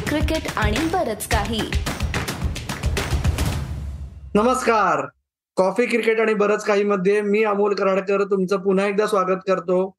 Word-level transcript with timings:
Cricket 0.00 0.52
आणि 0.56 0.76
बरच 0.92 1.28
काही. 1.28 1.60
नमस्कार. 4.34 5.06
कॉफी 5.56 5.86
क्रिकेट 5.86 6.20
आणि 6.20 6.34
बरंच 6.34 6.64
काही 6.64 6.84
मध्ये 6.84 7.20
मी 7.20 7.44
अमोल 7.44 7.74
कराडकर 7.74 8.24
तुमचं 8.24 8.56
पुन्हा 8.56 8.86
एकदा 8.86 9.06
स्वागत 9.06 9.38
करतो. 9.46 9.96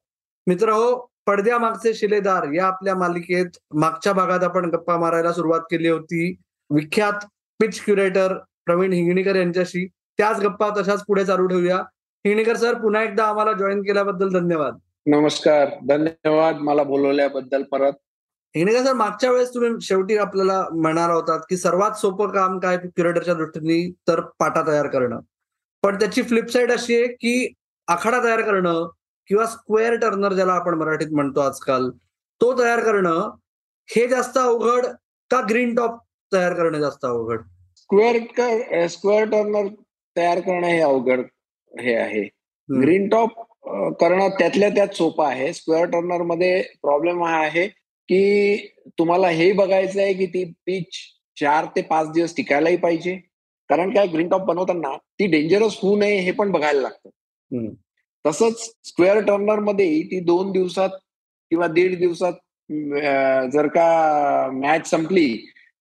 मित्र 0.48 0.70
हो 0.70 1.08
पडद्यामागचे 1.26 1.94
शिलेदार 1.94 2.52
या 2.52 2.66
आपल्या 2.66 2.96
मालिकेत 2.96 3.46
मागच्या 3.74 4.14
भागात 4.14 4.44
आपण 4.44 4.70
गप्पा 4.70 4.98
मारायला 4.98 5.34
सुरुवात 5.34 5.60
केली 5.60 5.88
होती. 5.88 6.36
विख्यात 6.70 7.26
पिच 7.60 7.86
क्युरेटर 7.86 8.34
प्रवीण 8.66 8.94
हिंगणीकर 8.94 9.36
यांच्याशी. 9.36 9.88
त्याच 9.88 10.40
गप्पा 10.40 10.70
तशाच 10.70 11.04
पुढे 11.08 11.26
चालू 11.26 11.48
ठेवूया. 11.48 11.78
हिंगणीकर 12.26 12.56
सर 12.56 12.74
पुन्हा 12.74 13.04
एकदा 13.04 13.24
आम्हाला 13.24 13.52
जॉईन 13.52 13.82
केल्याबद्दल 13.82 14.30
धन्यवाद. 14.30 14.78
नमस्कार. 15.06 15.68
धन्यवाद 15.90 16.56
मला 16.56 16.84
बोलवल्याबद्दल 16.84 17.64
परत. 17.64 17.94
हिंगणीकर 18.58 18.84
सर 18.86 18.94
मागच्या 18.94 19.32
वेळेस 19.32 19.54
तुम्ही 19.54 19.70
शेवटी 19.82 20.18
आपल्याला 20.18 20.62
म्हणाला 20.74 21.14
होतात 21.14 21.40
की 21.50 21.58
सर्वात 21.58 21.98
सोपं 22.00 22.32
काम 22.34 22.58
काय 22.60 22.78
क्युरेटरच्या 22.78 23.34
दृष्टीने 23.34 23.80
तर 24.08 24.20
पाटा 24.40 24.62
तयार 24.68 24.88
करणं. 24.88 25.20
पण 25.84 25.96
त्याची 26.00 26.22
फ्लिपसाईड 26.22 26.72
अशी 26.72 26.96
आहे 26.96 27.08
की 27.08 27.54
आखाडा 27.88 28.24
तयार 28.24 28.42
करणं 28.42 28.88
किंवा 29.30 29.46
स्क्वेअर 29.46 29.96
टर्नर 29.96 30.34
ज्याला 30.34 30.54
आपण 30.54 30.74
मराठीत 30.74 31.12
म्हणतो 31.12 31.40
आजकाल 31.40 31.90
तो 32.42 32.58
तयार 32.60 32.80
करणं 32.80 33.30
हे 33.90 34.08
जास्त 34.08 34.38
अवघड 34.38 34.86
का 35.32 35.42
ग्रीन 35.50 35.76
टॉप 35.76 36.00
तयार 36.32 36.54
करणं 36.54 36.80
जास्त 36.80 37.06
अवघड? 37.06 37.42
स्क्वेअर 37.76 38.88
स्क्वेअर 38.88 39.30
टर्नर 39.30 39.68
तयार 40.16 40.40
करणं 40.40 40.68
हे 40.68 40.80
अवघड 40.82 41.20
हे 41.72 41.96
आहे. 41.96 42.24
ग्रीन 42.70 43.08
टॉप 43.10 43.40
करणं 44.00 44.30
त्यातल्या 44.30 44.70
त्यात 44.70 44.96
सोपं 44.96 45.26
आहे. 45.26 45.52
स्क्वेअर 45.54 45.86
टर्नरमध्ये 45.86 46.62
प्रॉब्लेम 46.82 47.24
हा 47.24 47.38
आहे 47.38 47.68
की 48.10 48.58
तुम्हाला 49.00 49.30
हे 49.30 49.52
बघायचं 49.54 50.02
आहे 50.02 50.14
की 50.14 50.26
ती 50.26 50.44
पिच 50.66 50.98
चार 51.38 51.66
ते 51.76 51.82
पाच 51.82 52.12
दिवस 52.12 52.36
टिकायलाही 52.38 52.78
पाहिजे. 52.78 53.16
कारण 53.70 53.94
काय 53.94 54.08
ग्रीन 54.08 54.30
टॉप 54.30 54.42
बनवताना 54.42 54.96
ती 54.98 55.26
डेंजरस 55.28 55.78
होऊ 55.82 55.98
नये 55.98 56.20
हे 56.20 56.32
पण 56.32 56.52
बघायला 56.52 56.82
लागतं. 56.82 57.10
तसंच 58.26 58.62
स्क्वेअर 58.84 59.20
टर्नरमध्ये 59.26 60.02
ती 60.12 60.20
दोन 60.20 60.52
दिवसात 60.52 60.90
किंवा 61.52 61.68
दीड 61.68 61.98
दिवसात 62.00 62.34
जर 63.54 63.68
का 63.68 64.50
मॅच 64.54 64.90
संपली 64.90 65.28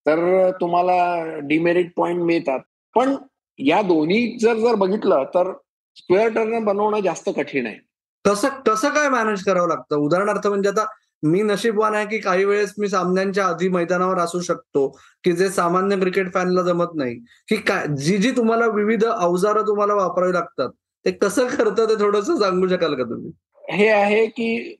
तर 0.06 0.50
तुम्हाला 0.60 1.38
डिमेरिट 1.44 1.92
पॉइंट 1.96 2.22
मिळतात. 2.22 2.60
पण 2.96 3.16
या 3.58 3.80
दोन्ही 3.82 4.36
जर 4.40 4.56
जर 4.58 4.74
बघितलं 4.74 5.24
तर 5.34 5.52
स्क्वेअर 5.96 6.28
टर्नर 6.28 6.58
बनवणं 6.64 7.00
जास्त 7.00 7.28
कठीण 7.36 7.66
आहे. 7.66 7.76
कसं 8.24 8.48
कसं 8.66 8.88
काय 8.88 9.08
मॅनेज 9.08 9.42
करावं 9.44 9.68
लागतं? 9.68 9.96
उदाहरणार्थ 9.96 10.46
म्हणजे 10.46 10.68
आता 10.68 10.86
मी 11.22 11.42
नशीबवान 11.42 11.94
आहे 11.94 12.06
की 12.06 12.18
काही 12.18 12.44
वेळेस 12.44 12.74
मी 12.78 12.88
सामन्यांच्या 12.88 13.46
आधी 13.46 13.68
मैदानावर 13.68 14.18
असू 14.18 14.40
शकतो 14.40 14.88
की 15.24 15.32
जे 15.32 15.48
सामान्य 15.50 15.96
क्रिकेट 15.96 16.32
फॅनला 16.34 16.62
जमत 16.62 16.94
नाही. 16.94 17.14
की 17.48 17.56
काय 17.56 17.86
जी 17.98 18.16
जी 18.16 18.30
तुम्हाला 18.30 18.66
विविध 18.66 19.04
अवजारं 19.04 19.62
तुम्हाला 19.62 19.94
वापरावी 19.94 20.32
लागतात 20.32 20.68
ते 21.04 21.10
कसं 21.10 21.46
करतं 21.46 21.84
ते 21.84 21.94
थोडस 22.00 22.26
सांगू 22.26 22.68
शकाल 22.68 22.94
का 22.94 23.02
तुम्ही? 23.02 23.30
हे 23.70 23.88
आहे 23.88 24.26
की 24.26 24.76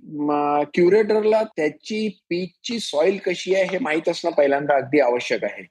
क्युरेटरला 0.75 1.43
त्याची 1.57 2.09
पीचची 2.31 2.79
सॉइल 2.81 3.19
कशी 3.27 3.55
आहे 3.55 3.65
हे 3.65 3.79
माहीत 3.79 4.09
असणं 4.09 4.31
पहिल्यांदा 4.33 4.77
अगदी 4.77 5.01
आवश्यक 5.01 5.45
आहे. 5.45 5.63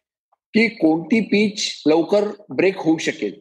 की 0.53 0.67
कोणती 0.67 1.19
पीच 1.21 1.83
लवकर 1.87 2.27
ब्रेक 2.49 2.77
होऊ 2.77 2.97
शकेल. 2.97 3.39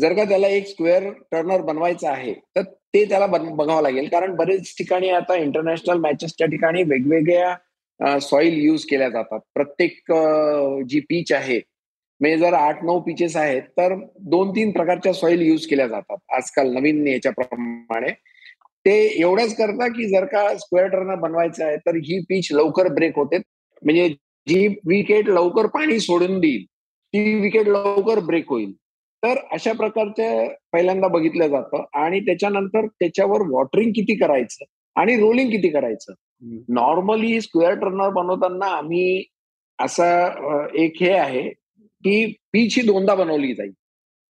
जर 0.00 0.12
का 0.12 0.24
त्याला 0.24 0.48
एक 0.48 0.66
स्क्वेअर 0.66 1.10
टर्नर 1.32 1.60
बनवायचं 1.60 2.08
आहे 2.08 2.34
तर 2.56 2.62
ते 2.96 3.04
त्याला 3.08 3.26
बघावं 3.26 3.82
लागेल. 3.82 4.08
कारण 4.08 4.34
बरेच 4.36 4.74
ठिकाणी 4.78 5.08
आता 5.10 5.34
इंटरनॅशनल 5.36 5.98
मॅचेसच्या 6.00 6.46
ठिकाणी 6.48 6.82
वेगवेगळ्या 6.82 8.18
सॉइल 8.20 8.54
यूज 8.64 8.84
केल्या 8.86 9.08
जातात. 9.08 9.40
प्रत्येक 9.54 10.12
जी 10.88 11.00
पीच 11.08 11.32
आहे 11.32 11.60
म्हणजे 12.20 12.38
जर 12.38 12.52
आठ 12.54 12.82
नऊ 12.84 13.00
पिचेस 13.00 13.36
आहेत 13.36 13.62
तर 13.78 13.94
दोन 14.30 14.50
तीन 14.56 14.70
प्रकारच्या 14.72 15.12
सॉइल 15.14 15.40
यूज 15.42 15.66
केल्या 15.66 15.86
जातात. 15.86 16.18
आजकाल 16.36 16.72
नवीन 16.74 17.06
याच्याप्रमाणे 17.06 18.10
ते 18.86 18.94
एवढंच 19.20 19.54
करता 19.56 19.88
की 19.88 20.08
जर 20.08 20.24
का 20.24 20.46
स्क्वेअर 20.58 20.88
टर्नर 20.88 21.14
बनवायचं 21.20 21.64
आहे 21.64 21.76
तर 21.76 21.96
ही 22.04 22.18
पीच 22.28 22.48
लवकर 22.52 22.88
ब्रेक 22.94 23.16
होते. 23.16 23.38
म्हणजे 23.82 24.08
जी 24.46 24.66
विकेट 24.86 25.28
लवकर 25.28 25.66
पाणी 25.66 25.98
सोडून 26.00 26.38
देईल 26.40 26.64
ती 26.64 27.34
विकेट 27.40 27.68
लवकर 27.68 28.18
ब्रेक 28.26 28.48
होईल. 28.50 28.72
तर 29.22 29.38
अशा 29.52 29.72
प्रकारचे 29.72 30.26
पहिल्यांदा 30.72 31.08
बघितलं 31.08 31.48
जातं. 31.48 31.84
आणि 31.94 32.20
त्याच्यानंतर 32.20 32.86
त्याच्यावर 32.88 33.42
वॉटरिंग 33.50 33.92
किती 33.96 34.16
करायचं 34.18 34.64
आणि 34.96 35.16
रोलिंग 35.20 35.50
किती 35.50 35.68
करायचं. 35.68 36.12
नॉर्मली 36.68 37.40
स्क्वेअर 37.40 37.74
टर्नर 37.74 38.10
बनवताना 38.12 38.66
आम्ही 38.76 39.24
असा 39.78 40.08
एक 40.74 40.96
हे 41.00 41.12
आहे 41.12 41.48
की 42.04 42.24
पीच 42.52 42.76
ही 42.76 42.82
दोनदा 42.86 43.14
बनवली 43.14 43.54
जाईल. 43.54 43.72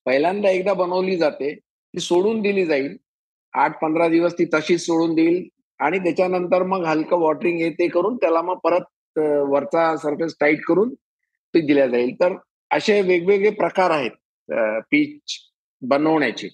पहिल्यांदा 0.06 0.50
एकदा 0.50 0.72
बनवली 0.75 1.16
जाते 1.16 1.54
ती 1.54 2.00
सोडून 2.00 2.41
दिली 2.42 2.64
जाईल. 2.66 2.96
आठ 3.54 3.78
पंधरा 3.82 4.08
दिवस 4.08 4.32
ती 4.38 4.44
तशीच 4.54 4.84
सोडून 4.86 5.14
देईल 5.14 5.48
आणि 5.80 5.98
त्याच्यानंतर 5.98 6.62
मग 6.62 6.84
हलकं 6.86 7.19
वॉटरिंग 7.20 7.58
हे 7.58 7.70
ते 7.70 7.88
करून 7.88 8.16
त्याला 8.16 8.42
मग 8.42 8.58
परत 8.64 9.19
वरचा 9.50 9.96
सरफेस 9.96 10.34
टाईट 10.41 10.64
करून 10.64 10.94
ते 10.94 11.60
दिल्या 11.66 11.86
जाईल. 11.86 12.14
तर 12.20 12.34
असे 12.70 13.00
वेगवेगळे 13.02 13.50
प्रकार 13.50 13.91
आहेत. 13.91 14.10
पीच 14.80 15.20
बनवण्याचे. 15.82 16.48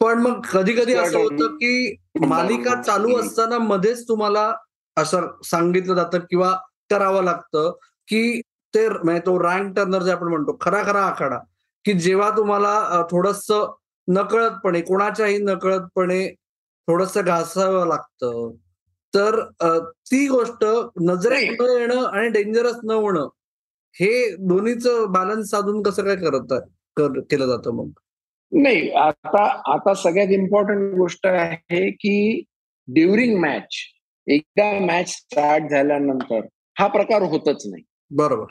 पण 0.00 0.18
मग 0.18 0.40
कधी 0.52 0.72
कधी 0.72 0.94
असं 0.94 1.18
होतं 1.18 1.54
की 1.54 1.96
मालिका 2.26 2.82
चालू 2.82 3.08
असताना 3.20 3.58
मध्येच 3.58 4.08
तुम्हाला 4.08 4.54
असं 4.96 5.26
सांगितलं 5.44 5.94
जातं 5.94 6.18
किंवा 6.18 6.56
करावं 6.90 7.24
लागतं 7.24 7.76
की 8.08 8.40
ते 8.74 8.88
म्हणजे 8.88 9.20
तो 9.26 9.38
रँक 9.38 9.76
टर्नर 9.76 10.02
जे 10.02 10.12
आपण 10.12 10.28
म्हणतो 10.28 10.58
खरा 10.60 10.82
खरा 10.82 11.02
आखाडा 11.02 11.38
की 11.84 11.92
जेव्हा 11.92 12.30
तुम्हाला 12.30 13.02
थोडस 13.10 13.46
नकळतपणे 14.08 14.80
कोणाच्याही 14.80 15.38
नकळतपणे 15.38 16.34
थोडस 16.86 17.18
घासावं 17.18 17.86
लागतं 17.86 18.50
तर 19.14 19.40
ती 19.88 20.28
गोष्ट 20.28 20.64
नजरेत 21.00 21.60
न 21.60 21.64
येणं 21.80 22.06
आणि 22.06 22.28
डेंजरस 22.28 22.76
न 22.84 22.90
होणं 22.90 23.28
हे 23.94 24.36
दोन्हीचं 24.36 25.12
बॅलन्स 25.12 25.50
साधून 25.50 25.82
कसं 25.82 26.04
काय 26.04 26.16
करत 26.16 26.40
कर- 26.50 26.60
केलं 26.96 27.46
जातं 27.46 27.74
मग? 27.74 27.90
नाही 28.52 28.90
आता 28.90 29.44
आता 29.74 29.94
सगळ्यात 29.94 30.30
इम्पॉर्टंट 30.30 30.94
गोष्ट 30.96 31.26
आहे 31.26 31.90
की 31.90 32.42
ड्युरिंग 32.88 33.38
मॅच 33.40 33.76
एकदा 34.26 34.72
मॅच 34.80 35.08
स्टार्ट 35.08 35.70
झाल्यानंतर 35.70 36.40
हा 36.78 36.86
प्रकार 36.86 37.22
होतच 37.22 37.62
नाही. 37.66 37.82
बरोबर. 38.10 38.46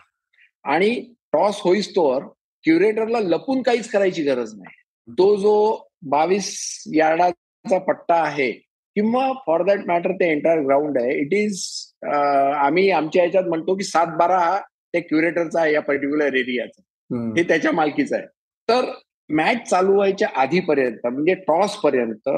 आणि 0.66 1.14
टॉस 1.34 1.60
होईस्तोवर 1.62 2.24
क्युरेटरला 2.66 3.20
लपून 3.20 3.62
काहीच 3.62 3.90
करायची 3.90 4.24
गरज 4.24 4.54
नाही. 4.54 4.76
तो 5.18 5.36
जो 5.36 5.88
बावीस 6.02 6.84
यार्डाचा 6.96 7.78
पट्टा 7.78 8.16
आहे 8.16 8.52
किंवा 8.96 9.32
फॉर 9.48 9.64
दॅट 9.64 9.86
मॅटर 9.88 10.12
ते 10.12 10.30
एंटायर 10.32 10.60
ग्राउंड 10.60 10.98
आहे 10.98 11.18
इट 11.22 11.34
इज 11.34 11.62
आम्ही 12.06 12.90
आमच्या 12.92 13.24
याच्यात 13.24 13.44
म्हणतो 13.44 13.76
की 13.76 13.84
सात 13.84 14.18
बारा 14.20 14.38
हा 14.40 14.60
त्या 14.60 15.02
क्युरेटरचा 15.02 15.62
आहे 15.62 15.74
या 15.74 15.82
पर्टिक्युलर 15.82 16.34
एरियाचा. 16.34 16.82
हे 17.12 17.44
त्याच्या 17.44 17.72
मालकीचं 17.72 18.16
आहे. 18.16 18.26
तर 18.70 18.92
मॅच 19.30 19.70
चालू 19.70 19.94
व्हायच्या 19.96 20.28
आधीपर्यंत 20.42 21.06
म्हणजे 21.08 21.34
टॉस 21.48 21.76
पर्यंत 21.78 22.30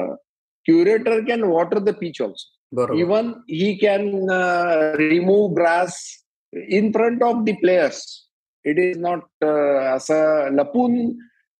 curator 0.66 1.18
can 1.28 1.42
water 1.42 1.78
the 1.78 1.90
pitch 1.90 2.20
also 2.22 2.94
even 2.98 3.26
he 3.50 3.72
can 3.74 4.08
remove 4.98 5.54
grass 5.54 5.96
in 6.52 6.90
front 6.92 7.22
of 7.22 7.42
the 7.46 7.54
players 7.60 8.02
it 8.64 8.78
is 8.78 8.98
not 8.98 9.44
असं 9.44 10.48
लपून 10.54 10.96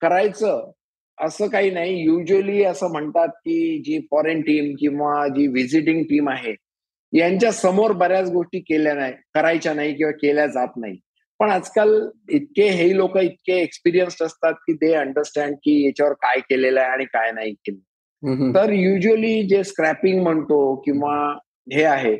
करायचं 0.00 0.70
असं 1.18 1.48
काही 1.48 1.70
नाही. 1.70 2.02
युजली 2.04 2.62
असं 2.64 2.90
म्हणतात 2.92 3.28
की 3.28 3.82
जी 3.86 3.98
फॉरेन 4.10 4.40
टीम 4.40 4.74
किंवा 4.80 5.26
जी 5.28 5.46
व्हिजिटिंग 5.46 6.02
टीम 6.02 6.28
आहे 6.28 6.54
यांच्या 7.12 7.52
समोर 7.52 7.92
बऱ्याच 7.92 8.30
गोष्टी 8.30 8.58
केल्या 8.58 8.94
नाही 8.94 9.12
करायच्या 9.34 9.74
नाही 9.74 9.94
किंवा 9.94 10.12
केल्या 10.12 10.46
जात 10.46 10.76
नाही. 10.76 10.96
पण 11.38 11.50
आजकाल 11.50 12.08
इतके 12.30 12.68
हे 12.68 12.96
लोक 12.96 13.16
इतके 13.16 13.52
एक्सपिरियन्स्ड 13.52 14.22
असतात 14.22 14.52
की 14.52 14.74
ते 14.74 14.94
अंडरस्टँड 14.94 15.54
की 15.54 15.86
याच्यावर 15.86 16.12
काय 16.12 16.40
केलेलं 16.40 16.80
आहे 16.80 16.90
आणि 16.90 17.04
काय 17.04 17.32
नाही 17.32 17.52
केलं. 17.52 17.78
तर 18.54 18.72
युजली 18.72 19.42
जे 19.42 19.64
स्क्रॅपिंग 19.64 20.22
म्हणतो 20.22 20.76
किंवा 20.76 21.38
हे 21.72 21.84
आहे 21.84 22.14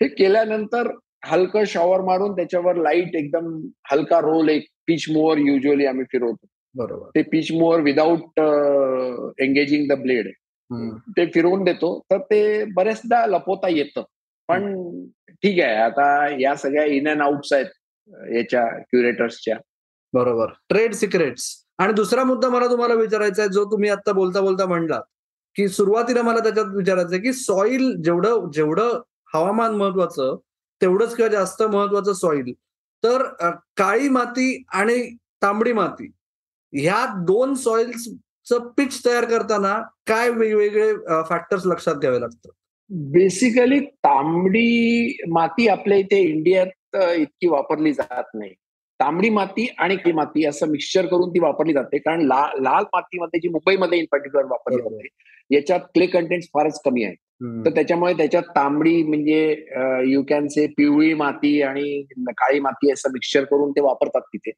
हे 0.00 0.08
केल्यानंतर 0.08 0.90
हलकं 1.24 1.64
शॉवर 1.64 2.00
मारून 2.00 2.32
त्याच्यावर 2.32 2.76
लाइट 2.76 3.16
एकदम 3.16 3.68
हलका 3.92 4.20
रोल 4.20 4.48
एक 4.48 4.66
पिच 4.86 5.04
मोअर 5.10 5.38
युजली 5.38 5.86
आम्ही 5.86 6.04
फिरवतो. 6.04 6.46
बरोबर. 6.74 7.08
ते 7.08 7.22
pitch 7.22 7.52
mower 7.52 7.80
without 7.80 8.40
engaging 9.40 9.88
the 9.88 9.92
blade. 9.92 10.28
ते 11.10 11.26
फिरवून 11.26 11.64
देतो. 11.64 12.00
तर 12.10 12.18
ते 12.18 12.64
बरेचदा 12.64 13.26
लपवता 13.26 13.68
येतं. 13.68 14.02
पण 14.48 14.74
ठीक 15.30 15.60
आहे. 15.60 15.74
आता 15.76 16.36
या 16.40 16.56
सगळ्या 16.56 16.84
इन 16.84 17.08
अँड 17.08 17.22
आउट्स 17.22 17.52
आहेत. 17.52 17.66
याच्या 18.08 18.66
क्युरेटर्सच्या 18.66 19.56
बरोबर. 20.12 20.46
ट्रेड 20.68 20.94
सिक्रेट्स 20.94 21.44
आणि 21.78 21.92
दुसरा 21.92 22.24
मुद्दा 22.24 22.48
मला 22.48 22.66
तुम्हाला 22.66 22.94
विचारायचा 22.94 23.42
आहे 23.42 23.52
जो 23.52 23.64
तुम्ही 23.64 23.90
आता 23.90 24.12
बोलता 24.12 24.40
बोलता 24.40 24.66
म्हणलात 24.66 25.02
की 25.56 25.68
सुरुवातीला 25.68 26.22
मला 26.22 26.38
त्याच्यात 26.38 26.66
विचारायचं 26.66 27.22
की 27.22 27.32
सॉइल 27.32 27.94
जेवढं 28.02 28.50
जेवढं 28.54 29.00
हवामान 29.34 29.74
महत्वाचं 29.74 30.36
तेवढंच 30.80 31.14
किंवा 31.16 31.30
जास्त 31.32 31.62
महत्वाचं 31.62 32.12
सॉइल 32.12 32.52
तर 33.02 33.22
काळी 33.76 34.08
माती 34.08 34.64
आणि 34.72 34.98
तांबडी 35.42 35.72
माती 35.72 36.10
ह्या 36.72 37.04
दोन 37.26 37.54
सॉइल्सचं 37.54 38.68
पिच 38.68 39.00
तयार 39.06 39.24
करताना 39.24 39.80
काय 40.06 40.30
वेगवेगळे 40.30 40.92
फॅक्टर्स 41.28 41.66
लक्षात 41.66 41.94
घ्यावे 41.94 42.20
लागतात? 42.20 42.50
बेसिकली 42.90 43.80
तांबडी 43.80 45.16
माती 45.28 45.68
आपल्या 45.68 45.98
इथे 45.98 46.20
इंडियात 46.20 46.66
इतकी 46.94 47.48
वापरली 47.48 47.92
जात 47.92 48.34
नाही. 48.34 48.52
तांबडी 49.00 49.28
माती 49.30 49.66
आणि 49.78 49.96
काळी 49.96 50.12
माती 50.12 50.44
असं 50.46 50.70
मिक्सचर 50.70 51.06
करून 51.06 51.30
ती 51.30 51.38
वापरली 51.40 51.72
जाते. 51.72 51.98
कारण 51.98 52.20
लाल 52.26 52.62
लाल 52.62 52.84
मातीमध्ये 52.94 53.40
जी 53.40 53.48
मुंबईमध्ये 53.48 53.98
इन 53.98 54.04
पर्टिक्युलर 54.12 54.46
वापरली 54.50 54.82
जाते 54.82 55.54
याच्यात 55.54 55.80
क्ले 55.94 56.06
कंटेंट 56.06 56.42
फारच 56.54 56.80
कमी 56.84 57.04
आहे 57.04 57.14
तर 57.64 57.70
त्याच्यामुळे 57.70 58.12
त्याच्यात 58.14 58.42
तांबडी 58.56 59.02
म्हणजे 59.02 59.38
यू 60.10 60.22
कॅन 60.22 60.46
से 60.48 60.66
पिवळी 60.66 61.12
माती 61.14 61.60
आणि 61.62 62.02
काळी 62.28 62.60
माती 62.60 62.92
असं 62.92 63.12
मिक्सचर 63.12 63.44
करून 63.44 63.70
ते 63.70 63.80
वापरतात 63.80 64.20
तिथे. 64.34 64.50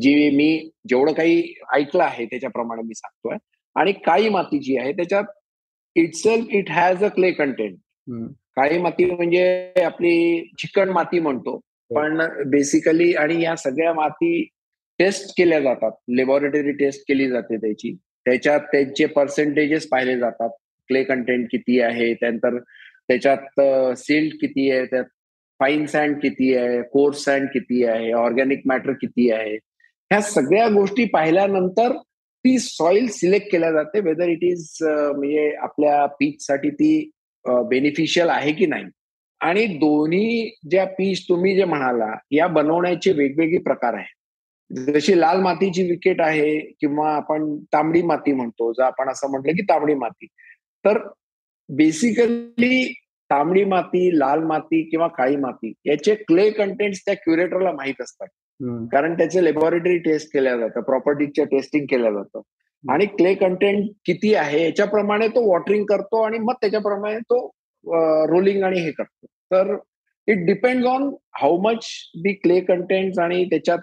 जी 0.00 0.30
मी 0.36 0.70
जेवढं 0.88 1.12
काही 1.12 1.42
ऐकलं 1.74 2.02
आहे 2.02 2.24
त्याच्याप्रमाणे 2.26 2.82
मी 2.82 2.94
सांगतोय. 2.94 3.36
आणि 3.76 3.92
काळी 4.06 4.28
माती 4.28 4.58
जी 4.58 4.76
आहे 4.78 4.92
त्याच्यात 4.92 5.24
itself 6.14 6.46
it 6.50 6.70
has 6.70 7.04
a 7.04 7.08
clay 7.08 7.30
content 7.32 7.76
काळी 8.10 8.78
माती 8.78 9.04
म्हणजे 9.04 9.72
आपली 9.84 10.50
चिकन 10.58 10.88
माती 10.88 11.20
म्हणतो. 11.20 11.58
पण 11.94 12.20
बेसिकली 12.50 13.12
आणि 13.14 13.42
या 13.42 13.54
सगळ्या 13.56 13.92
माती 13.94 14.42
टेस्ट 14.98 15.30
केल्या 15.38 15.60
जातात. 15.60 15.92
लेबॉरेटरी 16.16 16.72
टेस्ट 16.72 17.02
केली 17.08 17.28
जाते 17.28 17.56
त्याची. 17.56 17.94
त्याच्यात 18.24 18.60
त्यांचे 18.60 19.06
पर्सेंटेजेस 19.06 19.88
पाहिले 19.88 20.18
जातात. 20.18 20.50
क्ले 20.88 21.02
कंटेंट 21.04 21.46
किती 21.52 21.80
आहे 21.80 22.12
त्यानंतर 22.14 22.58
त्याच्यात 23.08 23.60
सिल्ट 23.98 24.34
किती 24.40 24.70
आहे 24.70 24.84
त्यात 24.86 25.04
फाईन 25.60 25.86
सँड 25.86 26.16
किती 26.22 26.54
आहे 26.54 26.82
कोर्स 26.82 27.24
सँड 27.24 27.48
किती 27.52 27.84
आहे 27.84 28.12
ऑर्गॅनिक 28.12 28.60
मॅटर 28.66 28.92
किती 28.92 29.30
आहे. 29.30 29.54
ह्या 30.10 30.20
सगळ्या 30.20 30.68
गोष्टी 30.68 31.04
पाहिल्यानंतर 31.04 31.96
ती 32.44 32.58
सॉइल 32.58 33.06
सिलेक्ट 33.08 33.50
केल्या 33.52 33.70
जाते. 33.72 34.00
वेदर 34.00 34.28
इट 34.28 34.44
इज 34.44 34.76
म्हणजे 34.82 35.50
आपल्या 35.54 36.04
पीच 36.06 36.46
साठी 36.46 36.70
ती 36.70 37.10
बेनिफिशियल 37.46 38.28
आहे 38.28 38.52
की 38.52 38.66
नाही? 38.66 38.84
आणि 39.40 39.66
दोन्ही 39.66 40.54
ज्या 40.70 40.84
पीच 40.84 41.28
तुम्ही 41.28 41.56
जे 41.56 41.64
म्हणाला 41.64 42.14
या 42.30 42.46
बनवण्याचे 42.46 43.12
वेगवेगळे 43.12 43.58
प्रकार 43.58 43.94
आहेत. 43.94 44.14
जशी 44.94 45.20
लाल 45.20 45.40
मातीची 45.40 45.82
विकेट 45.82 46.20
आहे 46.20 46.58
किंवा 46.80 47.10
आपण 47.10 47.56
तांबडी 47.58 48.02
माती 48.02 48.32
म्हणतो 48.32 48.72
जर 48.72 48.82
आपण 48.82 49.08
असं 49.08 49.30
म्हटलं 49.30 49.52
की 49.52 49.62
तांबडी 49.62 49.94
माती 49.94 50.26
तर 50.84 50.98
बेसिकली 51.68 52.92
तांबडी 53.30 53.64
माती 53.64 54.18
लाल 54.18 54.42
माती 54.42 54.82
किंवा 54.82 55.06
काळी 55.08 55.36
माती 55.36 55.72
याचे 55.86 56.14
क्ले 56.14 56.50
कंटेंट 56.50 56.94
त्या 56.94 57.14
क्युरेटरला 57.14 57.72
माहीत 57.72 58.00
असतात. 58.00 58.26
कारण 58.92 59.14
त्याचे 59.14 59.44
लेबॉरेटरी 59.44 59.98
टेस्ट 59.98 60.32
केल्या 60.32 60.56
जातं 60.56 60.80
प्रॉपर्टीच्या 60.80 61.44
टेस्टिंग 61.44 61.86
केलं 61.90 62.12
जातं. 62.12 62.40
आणि 62.84 63.06
क्ले 63.06 63.34
कंटेंट 63.34 63.88
किती 64.04 64.34
आहे 64.34 64.64
याच्याप्रमाणे 64.64 65.28
तो 65.28 65.40
वॉटरिंग 65.48 65.84
करतो 65.84 66.22
आणि 66.22 66.38
मग 66.38 66.54
त्याच्याप्रमाणे 66.60 67.18
तो 67.32 67.46
रोलिंग 68.30 68.62
आणि 68.64 68.80
हे 68.80 68.90
करतो. 68.90 69.26
तर 69.26 69.76
it 70.28 70.44
depend 70.46 70.84
on 70.86 71.10
how 71.40 71.58
much 71.62 71.86
the 72.22 72.32
clay 72.32 72.60
content 72.60 73.18
आणि 73.20 73.44
त्याच्यात 73.44 73.78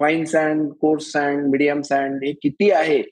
fine 0.00 0.24
sand 0.24 0.68
coarse 0.80 1.10
sand 1.12 1.46
medium 1.50 1.80
sand 1.82 2.24
हे 2.24 2.32
किती 2.42 2.70
आहे 2.70 3.02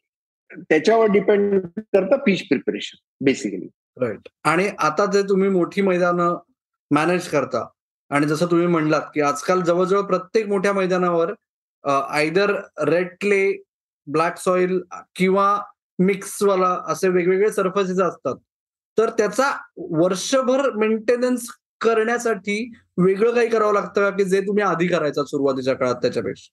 त्याच्यावर 0.50 1.10
डिपेंड 1.10 1.60
करतं 1.78 2.16
फिश 2.16 2.42
प्रिपरेशन 2.48 2.96
बेसिकली. 3.24 3.68
राईट. 4.00 4.28
आणि 4.44 4.68
आता 4.78 5.06
जे 5.12 5.22
तुम्ही 5.22 5.48
मोठी 5.48 5.82
मैदानं 5.82 6.36
मॅनेज 6.90 7.28
करता 7.28 7.66
आणि 8.10 8.26
जसं 8.26 8.46
तुम्ही 8.46 8.66
म्हणलात 8.66 9.02
की 9.14 9.20
आजकाल 9.20 9.60
जवळजवळ 9.60 10.02
प्रत्येक 10.06 10.48
मोठ्या 10.48 10.72
मैदानावर 10.72 11.32
either 11.84 12.54
red 12.88 13.08
clay 13.20 13.52
black 14.06 14.38
soil 14.38 14.80
किंवा 15.16 15.60
मिक्सवाला 15.98 16.78
असे 16.86 17.08
वेगवेगळे 17.08 17.50
सर्फसेस 17.52 18.00
असतात. 18.00 18.36
तर 18.98 19.10
त्याचा 19.10 19.50
वर्षभर 19.76 20.70
मेंटेनन्स 20.70 21.46
करण्यासाठी 21.80 22.72
वेगळं 22.98 23.34
काही 23.34 23.48
करावं 23.48 23.74
लागतं 23.74 24.00
का? 24.00 24.10
की 24.10 24.24
जे 24.24 24.40
तुम्ही 24.40 24.64
आधी 24.64 24.86
करायचा 24.86 25.24
सुरुवातीच्या 25.24 25.74
काळात 25.74 25.94
त्याच्यापेक्षा? 25.94 26.50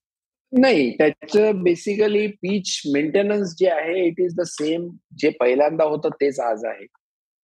नाही 0.52 0.90
त्याचं 0.98 1.62
बेसिकली 1.64 2.28
पीच 2.28 2.82
मेंटेनन्स 2.94 3.54
जे 3.58 3.70
आहे 3.70 4.06
इट 4.08 4.20
इज 4.20 4.36
द 4.36 4.42
सेम 4.42 4.90
जे 5.18 5.30
पहिल्यांदा 5.30 5.84
होतं 5.84 6.10
तेच 6.10 6.40
आज 6.40 6.66
आहे. 6.66 6.86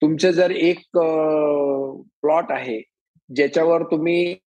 तुमचं 0.01 0.31
जर 0.31 0.51
एक 0.51 0.79
प्लॉट 2.21 2.51
आहे 2.51 2.81
ज्याच्यावर 3.35 3.83
तुम्ही 3.83 4.37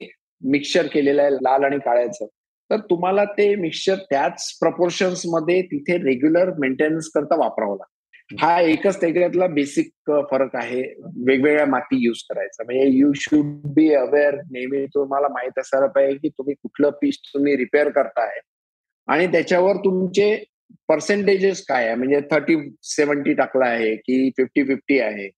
मिक्सचर 0.43 0.87
केलेलं 0.87 1.23
आहे 1.23 1.35
लाल 1.35 1.65
आणि 1.65 1.79
काळ्याचं 1.79 2.27
तर 2.71 2.77
तुम्हाला 2.77 3.25
ते 3.25 3.55
मिक्सचर 3.55 3.97
त्याच 3.97 4.59
प्रपोर्शन्समध्ये 4.61 5.63
तिथे 5.63 5.97
रेग्युलर 5.99 6.51
मेंटेनन्स 6.59 7.09
करता 7.09 7.37
वापरावं 7.37 7.77
लागतं. 7.77 7.95
हा 8.41 8.61
एकच 8.61 9.01
त्याच्यातला 9.01 9.47
बेसिक 9.47 9.91
फरक 10.07 10.57
आहे. 10.57 10.83
वेगवेगळ्या 11.27 11.67
माती 11.67 12.07
युज 12.07 12.23
करायचा. 12.31 12.65
म्हणजे 12.65 12.89
यू 12.89 13.13
शुड 13.15 13.73
बी 13.75 13.95
अवेअर 13.95 14.35
नेहमी 14.35 14.87
तुम्हाला 14.87 15.29
माहीत 15.29 15.59
असायला 15.59 15.87
पाहिजे 15.87 16.19
की 16.19 16.29
तुम्ही 16.29 16.55
कुठलं 16.55 16.91
पीस 16.91 17.19
तुम्ही 17.35 17.57
रिपेअर 17.57 17.89
करताय. 17.89 18.41
आणि 19.09 19.27
त्याच्यावर 19.27 19.77
तुमचे 19.77 20.45
पर्सेंटेजेस 20.89 21.65
काय 21.65 21.87
आहे? 21.87 21.95
म्हणजे 21.95 22.21
थर्टी 22.21 22.57
सेवन्टी 22.83 23.33
टाकला 23.33 23.65
आहे 23.65 23.97
की 23.97 24.31
फिफ्टी 24.31 24.65
फिफ्टी 24.65 24.99
आहे. 24.99 25.29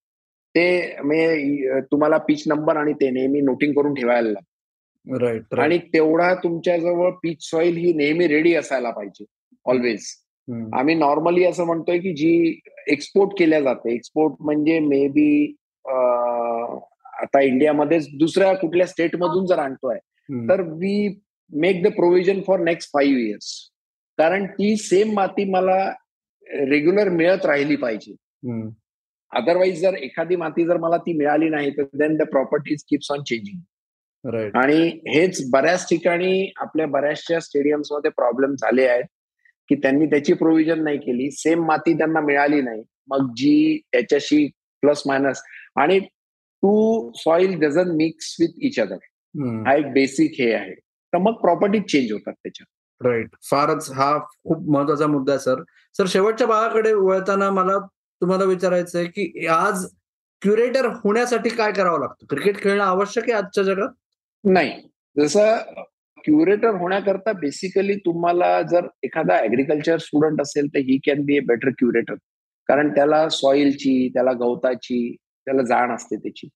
ते 0.54 0.96
म्हणजे 1.02 1.80
तुम्हाला 1.80 2.18
पीच 2.18 2.42
नंबर 2.46 2.76
आणि 2.76 2.92
ते 2.92 3.10
नेहमी 3.10 3.40
नोटिंग 3.40 3.72
करून 3.72 3.94
ठेवायला 3.94 4.28
लागतं. 4.28 4.49
राईट 5.18 5.54
आणि 5.54 5.78
तेवढा 5.78 6.34
तुमच्याजवळ 6.34 7.10
पीच 7.10 7.50
सॉइल 7.50 7.76
ही 7.76 7.92
नेहमी 7.92 8.26
रेडी 8.28 8.54
असायला 8.54 8.90
पाहिजे 8.90 9.24
ऑलवेज 9.64 10.06
आम्ही 10.74 10.94
नॉर्मली 10.94 11.44
असं 11.44 11.64
म्हणतोय 11.64 11.98
की 11.98 12.12
जी 12.12 12.60
एक्सपोर्ट 12.86 13.30
केल्या 13.38 13.60
जाते 13.60 13.94
एक्सपोर्ट 13.94 14.34
म्हणजे 14.40 14.78
मे 14.78 15.08
बी 15.08 15.54
आता 17.22 17.40
इंडियामध्येच 17.40 18.08
दुसऱ्या 18.18 18.54
कुठल्या 18.54 18.86
स्टेट 18.86 19.16
मधून 19.16 19.46
जर 19.46 19.58
आणतोय 19.58 19.98
तर 20.48 20.60
we 20.60 21.20
make 21.50 21.82
the 21.82 21.86
provision 21.86 22.40
for 22.46 22.60
next 22.60 22.90
five 22.92 23.20
years 23.20 23.70
कारण 24.18 24.46
ती 24.46 24.76
सेम 24.76 25.12
माती 25.14 25.44
मला 25.44 25.92
रेग्युलर 26.46 27.08
मिळत 27.08 27.46
राहिली 27.46 27.76
पाहिजे. 27.76 28.14
अदरवाईज 29.32 29.80
जर 29.80 29.94
एखादी 29.94 30.36
माती 30.36 30.64
जर 30.66 30.76
मला 30.76 30.96
ती 30.96 31.12
मिळाली 31.12 31.48
नाही 31.48 31.70
तर 31.70 31.82
then 31.82 32.16
the 32.16 32.22
properties 32.22 32.84
keeps 32.88 33.10
on 33.10 33.22
changing 33.22 33.60
आणि 34.54 34.86
हेच 35.08 35.42
बऱ्याच 35.50 35.88
ठिकाणी 35.88 36.50
आपल्या 36.56 36.86
बऱ्याचशा 36.86 37.40
स्टेडियम्समध्ये 37.40 38.10
प्रॉब्लेम 38.10 38.54
झाले 38.54 38.86
आहेत 38.86 39.04
की 39.68 39.74
त्यांनी 39.74 40.06
त्याची 40.06 40.32
प्रोव्हिजन 40.32 40.82
नाही 40.84 40.98
केली. 40.98 41.30
सेम 41.30 41.64
माती 41.66 41.92
त्यांना 41.98 42.20
मिळाली 42.20 42.60
नाही. 42.62 42.82
मग 43.08 43.32
जी 43.36 43.80
त्याच्याशी 43.92 44.46
प्लस 44.82 45.02
मायनस 45.06 45.42
आणि 45.76 45.98
two 45.98 47.12
soil 47.16 47.58
doesn't 47.60 47.90
mix 47.96 48.36
with 48.40 48.58
each 48.58 48.78
other 48.80 48.96
हा 49.66 49.74
एक 49.74 49.92
बेसिक 49.92 50.34
हे 50.38 50.52
आहे. 50.54 50.74
तर 50.74 51.18
मग 51.18 51.40
प्रॉपर्टी 51.40 51.80
चेंज 51.80 52.12
होतात 52.12 52.32
त्याच्यात. 52.32 52.66
राईट 53.00 53.34
फारच 53.50 53.90
हा 53.90 54.16
खूप 54.18 54.68
महत्त्वाचा 54.70 55.06
मुद्दा 55.06 55.32
आहे 55.32 55.40
सर 55.40 55.62
सर 55.94 56.06
शेवटच्या 56.06 56.46
भागाकडे 56.46 56.92
वळताना 56.92 57.50
मला 57.50 57.78
तुम्हाला 58.22 58.44
विचारायचं 58.44 58.98
आहे 58.98 59.06
की 59.06 59.46
आज 59.46 59.86
क्युरेटर 60.42 60.86
होण्यासाठी 61.04 61.50
काय 61.50 61.72
करावं 61.72 62.00
लागतं? 62.00 62.26
क्रिकेट 62.28 62.62
खेळणं 62.62 62.84
आवश्यक 62.84 63.24
आहे 63.24 63.32
आजच्या 63.32 63.64
जगात? 63.64 63.88
नाही. 64.44 64.72
जसं 65.16 65.56
क्युरेटर 66.24 66.74
होण्याकरता 66.80 67.32
बेसिकली 67.32 67.94
तुम्हाला 68.06 68.60
जर 68.62 68.86
एखादा 69.02 69.38
ऍग्रिकल्चर 69.44 69.98
स्टुडंट 69.98 70.40
असेल 70.40 70.66
तर 70.74 70.78
he 70.78 70.98
can 71.06 71.24
be 71.26 71.38
a 71.38 71.42
better 71.48 71.68
curator 71.78 72.14
कारण 72.68 72.90
त्याला 72.94 73.28
सॉइलची 73.28 74.08
त्याला 74.14 74.32
गवताची 74.40 75.16
त्याला 75.46 75.62
जाण 75.62 75.94
असते 75.94 76.16
त्याची. 76.16 76.48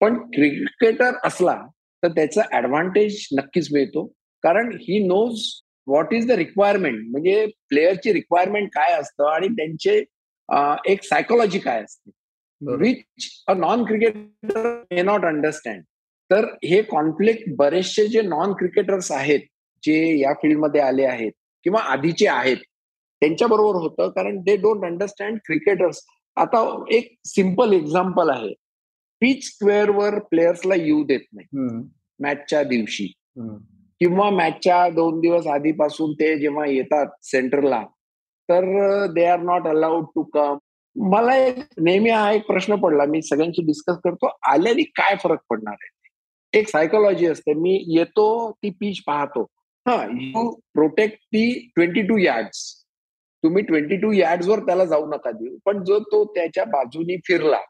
पण 0.00 0.16
क्रिकेटर 0.30 1.14
असला 1.24 1.56
तर 2.02 2.08
त्याचा 2.08 2.42
ऍडव्हान्टेज 2.52 3.26
नक्कीच 3.38 3.68
मिळतो. 3.72 4.06
कारण 4.44 4.72
he 4.80 4.98
knows 5.06 5.42
what 5.86 6.12
is 6.14 6.26
the 6.28 6.30
requirement 6.30 6.98
म्हणजे 7.10 7.46
प्लेयरची 7.68 8.12
रिक्वायरमेंट 8.12 8.68
काय 8.74 8.92
असतं 9.00 9.32
आणि 9.34 9.48
त्यांचे 9.48 9.96
एक 10.92 11.02
सायकोलॉजी 11.04 11.58
काय 11.58 11.82
असते. 11.82 12.10
Which 12.60 13.28
a 13.48 13.54
non 13.54 13.84
cricketer 13.84 14.82
may 14.90 15.02
not 15.02 15.24
understand 15.24 15.82
तर 16.32 16.44
हे 16.64 16.82
कॉन्फ्लिक्ट 16.82 17.42
बरेचसे 17.56 18.06
जे 18.08 18.22
नॉन 18.22 18.52
क्रिकेटर्स 18.52 19.12
आहेत 19.12 19.40
जे 19.82 20.20
या 20.20 20.32
फील्डमध्ये 20.32 20.80
आले 20.80 21.04
आहेत 21.04 21.32
किंवा 21.64 21.80
आधीचे 21.80 22.26
आहेत 22.26 22.56
त्यांच्या 23.20 23.48
बरोबर 23.48 23.74
होतं 23.74 24.08
कारण 24.08 24.40
दे 24.40 24.56
डोंट 24.56 24.84
अंडरस्टँड 24.84 25.38
क्रिकेटर्स 25.38 26.00
आता 26.36 26.84
एक 26.90 27.14
सिंपल 27.24 27.72
एक्झाम्पल 27.72 28.30
आहे. 28.30 28.52
पीच 29.20 29.44
स्क्वेअरवर 29.44 30.18
प्लेयर्सला 30.18 30.74
येऊ 30.74 31.04
देत 31.04 31.20
नाही. 31.32 31.46
मॅचच्या 32.20 32.62
दिवशी. 32.62 33.12
किंवा 34.00 34.30
मॅचच्या 34.30 34.88
दोन 34.88 35.20
दिवस 35.20 35.46
आधीपासून 35.46 36.12
ते 36.12 36.38
जेव्हा 36.38 36.66
येतात 36.66 37.06
सेंटरला 37.22 37.84
तर 38.48 38.64
they 39.06 39.24
are 39.24 39.40
not 39.40 39.66
allowed 39.66 40.04
to 40.04 40.22
come 40.22 40.56
मला 40.96 41.36
एक 41.36 41.58
नेहमी 41.80 42.10
हा 42.10 42.32
एक 42.32 42.46
प्रश्न 42.46 42.74
पडला. 42.74 43.04
मी 43.04 43.22
सगळ्यांशी 43.22 43.62
डिस्कस 43.62 43.98
करतो. 44.04 44.30
आल्याने 44.52 44.82
काय 44.82 45.16
फरक 45.16 45.38
पडणार 45.50 45.72
आहे? 45.72 46.01
एक 46.52 46.68
सायकोलॉजी 46.68 47.26
असते. 47.26 47.54
मी 47.54 47.82
येतो 47.88 48.50
ती 48.52 48.70
पीच 48.70 49.00
पाहतो. 49.06 49.42
हा 49.86 50.02
यू 50.12 50.50
प्रोटेक्ट 50.74 51.16
ती 51.16 51.72
ट्वेंटी 51.76 52.02
टू 52.02 52.16
यार्ड्स 52.16 52.58
तुम्ही 53.44 53.62
ट्वेंटी 53.62 53.96
टू 53.96 54.12
वर 54.50 54.58
त्याला 54.58 54.84
जाऊ 54.84 55.06
नका 55.06 55.30
देऊ. 55.30 55.56
पण 55.64 55.84
जो 55.84 55.98
तो 55.98 56.24
त्याच्या 56.24 56.64
बाजूनी 56.64 57.16
फिरला 57.16 57.60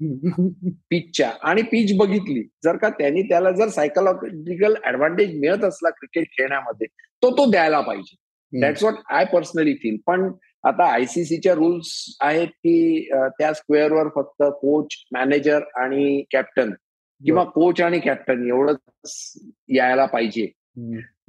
पिचच्या 0.90 1.30
आणि 1.42 1.62
पिच 1.62 1.96
बघितली 1.96 2.42
जर 2.64 2.76
का 2.76 2.88
त्यांनी 2.88 3.22
त्याला 3.22 3.50
जर 3.50 3.68
सायकोलॉजिकल 3.68 4.74
ऍडव्हान्टेज 4.84 5.38
मिळत 5.38 5.64
असला 5.64 5.90
क्रिकेट 5.90 6.26
खेळण्यामध्ये 6.28 6.86
तो 7.22 7.30
तो 7.30 7.50
द्यायला 7.50 7.80
पाहिजे. 7.80 8.16
That's 8.60 8.82
what 8.84 8.94
I 9.10 9.24
personally 9.24 9.74
feel 9.74 9.96
पण 10.06 10.30
आता 10.64 10.84
आयसीसीच्या 10.92 11.54
रूल्स 11.54 12.16
आहेत 12.20 12.48
की 12.48 13.08
त्या 13.38 13.52
स्क्वेअरवर 13.52 14.08
फक्त 14.14 14.42
कोच 14.42 14.86
मॅनेजर 15.12 15.60
आणि 15.76 16.22
कॅप्टन 16.32 16.72
किंवा 17.20 17.44
कोच 17.44 17.80
आणि 17.80 17.98
कॅप्टन 17.98 18.46
एवढंच 18.48 19.32
यायला 19.68 20.06
पाहिजे. 20.06 20.46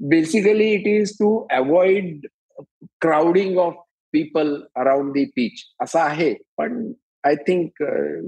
Basically 0.09 0.69
it 0.71 0.87
is 0.87 1.11
to 1.13 1.35
avoid 1.51 2.25
crowding 3.01 3.57
of 3.57 3.73
people 4.13 4.55
around 4.75 5.11
the 5.13 5.23
pitch 5.25 5.63
असं 5.81 5.99
आहे 5.99 6.33
पण 6.57 6.91
I 7.23 7.35
think 7.47 7.81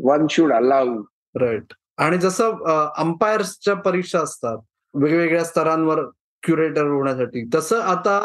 one 0.04 0.26
should 0.30 0.54
allow 0.54 0.94
right 1.36 1.74
आणि 1.98 2.18
जसं 2.18 2.64
अंपायर्सच्या 2.98 3.74
परीक्षा 3.76 4.20
असतात 4.20 4.58
वेगवेगळ्या 4.94 5.44
स्तरांवर 5.46 6.04
क्युरेटर 6.44 6.88
होण्यासाठी 6.88 7.44
तसं 7.56 7.82
आता 7.82 8.20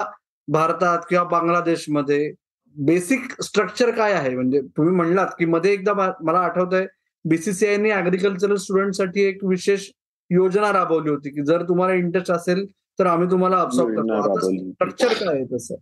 भारतात 0.49 0.99
किंवा 1.09 1.25
बांगलादेशमध्ये 1.25 2.33
बेसिक 2.77 3.43
स्ट्रक्चर 3.43 3.91
काय 3.91 4.13
आहे? 4.13 4.35
म्हणजे 4.35 4.61
तुम्ही 4.77 4.95
म्हणलात 4.97 5.27
की 5.39 5.45
मध्ये 5.45 5.73
एकदा 5.73 5.93
मला 5.95 6.39
आठवत 6.39 6.75
आहे 6.75 6.87
बीसीसीआयने 7.25 7.91
अग्रिकल्चरल 7.91 8.57
स्टुडंटसाठी 8.57 9.23
एक 9.23 9.45
विशेष 9.45 9.89
योजना 10.31 10.73
राबवली 10.73 11.11
होती 11.11 11.31
की 11.31 11.45
जर 11.45 11.63
तुम्हाला 11.63 11.95
इंटरेस्ट 11.95 12.31
असेल 12.31 12.65
तर 12.99 13.07
आम्ही 13.07 13.31
तुम्हाला 13.31 13.61
अपसॉर्ब 13.61 13.91
करतो. 13.91 14.39
स्ट्रक्चर 14.71 15.13
काय 15.15 15.35
आहे 15.35 15.45
तसं 15.55 15.75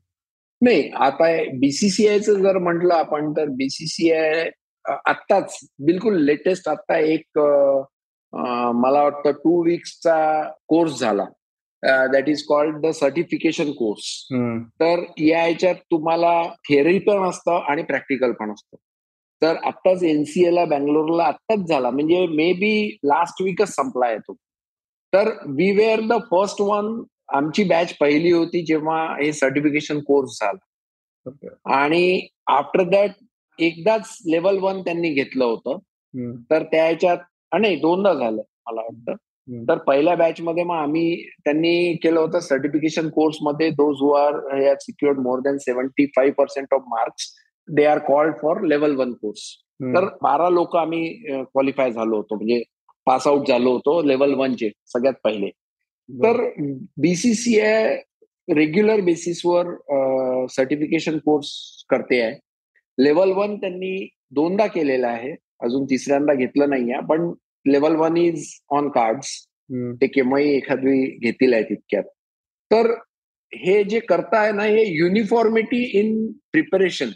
नाही 0.63 0.89
आता 1.01 1.27
बीसीसीआयचं 1.59 2.43
जर 2.43 2.59
म्हटलं 2.59 2.95
आपण 2.95 3.33
तर 3.33 3.49
बीसीसीआय 3.59 4.49
आत्ताच 4.85 5.59
बिलकुल 5.87 6.17
लेटेस्ट 6.25 6.69
आता 6.69 6.99
एक 6.99 7.39
मला 8.75 9.03
वाटतं 9.03 9.33
टू 9.45 9.63
वीक्सचा 9.65 10.43
कोर्स 10.69 11.01
झाला. 11.01 11.25
That 12.13 12.29
is 12.29 12.43
called 12.49 12.77
the 12.81 12.91
certification 12.95 13.71
course 13.73 14.05
तर 14.81 15.03
या 15.19 15.47
याच्यात 15.47 15.75
तुम्हाला 15.91 16.33
थेअरी 16.69 16.99
पण 16.99 17.29
असतं 17.29 17.65
आणि 17.71 17.83
प्रॅक्टिकल 17.83 18.33
पण 18.33 18.53
असतं. 18.53 18.77
तर 19.43 19.57
आत्ताच 19.67 20.03
एनसीए 20.05 20.51
ला 20.51 20.65
बँगलोरला 20.65 21.25
आत्ताच 21.25 21.69
झाला. 21.69 21.91
म्हणजे 21.91 22.27
मे 22.27 22.53
बी 22.53 22.99
लास्ट 23.05 23.43
वीकच 23.43 23.75
संपला 23.75 24.11
येतो 24.11 24.35
तर 25.13 25.29
we 25.57 25.71
were 25.77 26.01
the 26.09 26.21
first 26.31 26.61
one 26.61 26.93
आमची 27.37 27.65
बॅच 27.65 27.97
पहिली 28.01 28.31
होती 28.31 28.65
जेव्हा 28.67 29.03
हे 29.21 29.33
सर्टिफिकेशन 29.33 30.01
कोर्स 30.07 30.39
झाला. 30.41 31.31
आणि 31.79 32.29
आफ्टर 32.51 32.83
दॅट 32.91 33.11
एकदाच 33.59 34.17
लेवल 34.27 34.59
वन 34.59 34.81
त्यांनी 34.83 35.11
घेतलं 35.11 35.45
होतं. 35.45 35.79
तर 36.51 36.63
त्या 36.63 36.85
ह्याच्यात 36.85 37.19
नाही 37.53 37.77
दोनदा 37.81 38.13
झालं 38.15 38.43
मला 38.67 38.81
वाटतं. 38.81 39.15
तर 39.69 39.79
पहिल्या 39.87 40.15
बॅच 40.17 40.41
मध्ये 40.41 40.65
मग 40.65 40.75
आम्ही 40.75 41.23
त्यांनी 41.45 41.95
केलं 42.03 42.21
होतं 42.21 42.41
सर्टिफिकेशन 42.41 43.09
कोर्समध्ये 43.11 43.71
those 43.71 44.01
who 44.01 44.11
are 44.17 44.75
secured 44.81 45.19
more 45.19 45.41
than 45.45 45.57
seventy 45.59 46.07
five 46.17 46.35
percent 46.39 46.75
of 46.75 46.83
marks 46.89 47.31
they 47.77 47.85
are 47.87 47.99
called 48.07 48.35
for 48.43 48.61
level 48.69 48.95
one 48.97 49.13
course 49.13 49.43
तर 49.95 50.05
बारा 50.23 50.49
लोक 50.51 50.77
आम्ही 50.77 51.09
क्वालिफाय 51.33 51.91
झालो 51.93 52.17
होतो 52.17 52.37
म्हणजे 52.37 52.63
पास 53.07 53.27
आउट 53.27 53.49
झालो 53.49 53.73
होतो 53.73 54.01
लेवल 54.03 54.35
वनचे 54.35 54.71
सगळ्यात 54.87 55.15
पहिले. 55.25 55.49
तर 56.09 56.41
बीसीसीआय 57.03 57.97
रेग्युलर 58.49 59.01
बेसिसवर 59.01 59.67
सर्टिफिकेशन 60.51 61.19
कोर्स 61.25 61.51
करते 61.91 62.21
आहे. 62.21 62.35
लेवल 62.99 63.33
वन 63.33 63.57
त्यांनी 63.61 64.09
दोनदा 64.35 64.67
केलेला 64.67 65.09
आहे 65.09 65.35
अजून 65.65 65.85
तिसऱ्यांदा 65.91 66.35
घेतलं 66.35 66.71
नाहीये 66.71 67.01
पण 67.09 67.33
level 67.67 67.95
one 67.97 68.17
is 68.17 68.47
on 68.71 68.89
card 68.91 69.21
ते 70.01 70.07
केव्हाही 70.07 70.55
एखादी 70.57 71.05
घेतील 71.19 71.53
आहे 71.55 71.63
तितक्यात. 71.63 72.05
तर 72.71 72.91
हे 73.53 73.83
जे 73.85 74.01
करताय 74.01 74.53
ना 74.53 74.65
हे 74.65 74.85
uniformity 74.89 75.83
in 76.01 76.31
preparation 76.53 77.11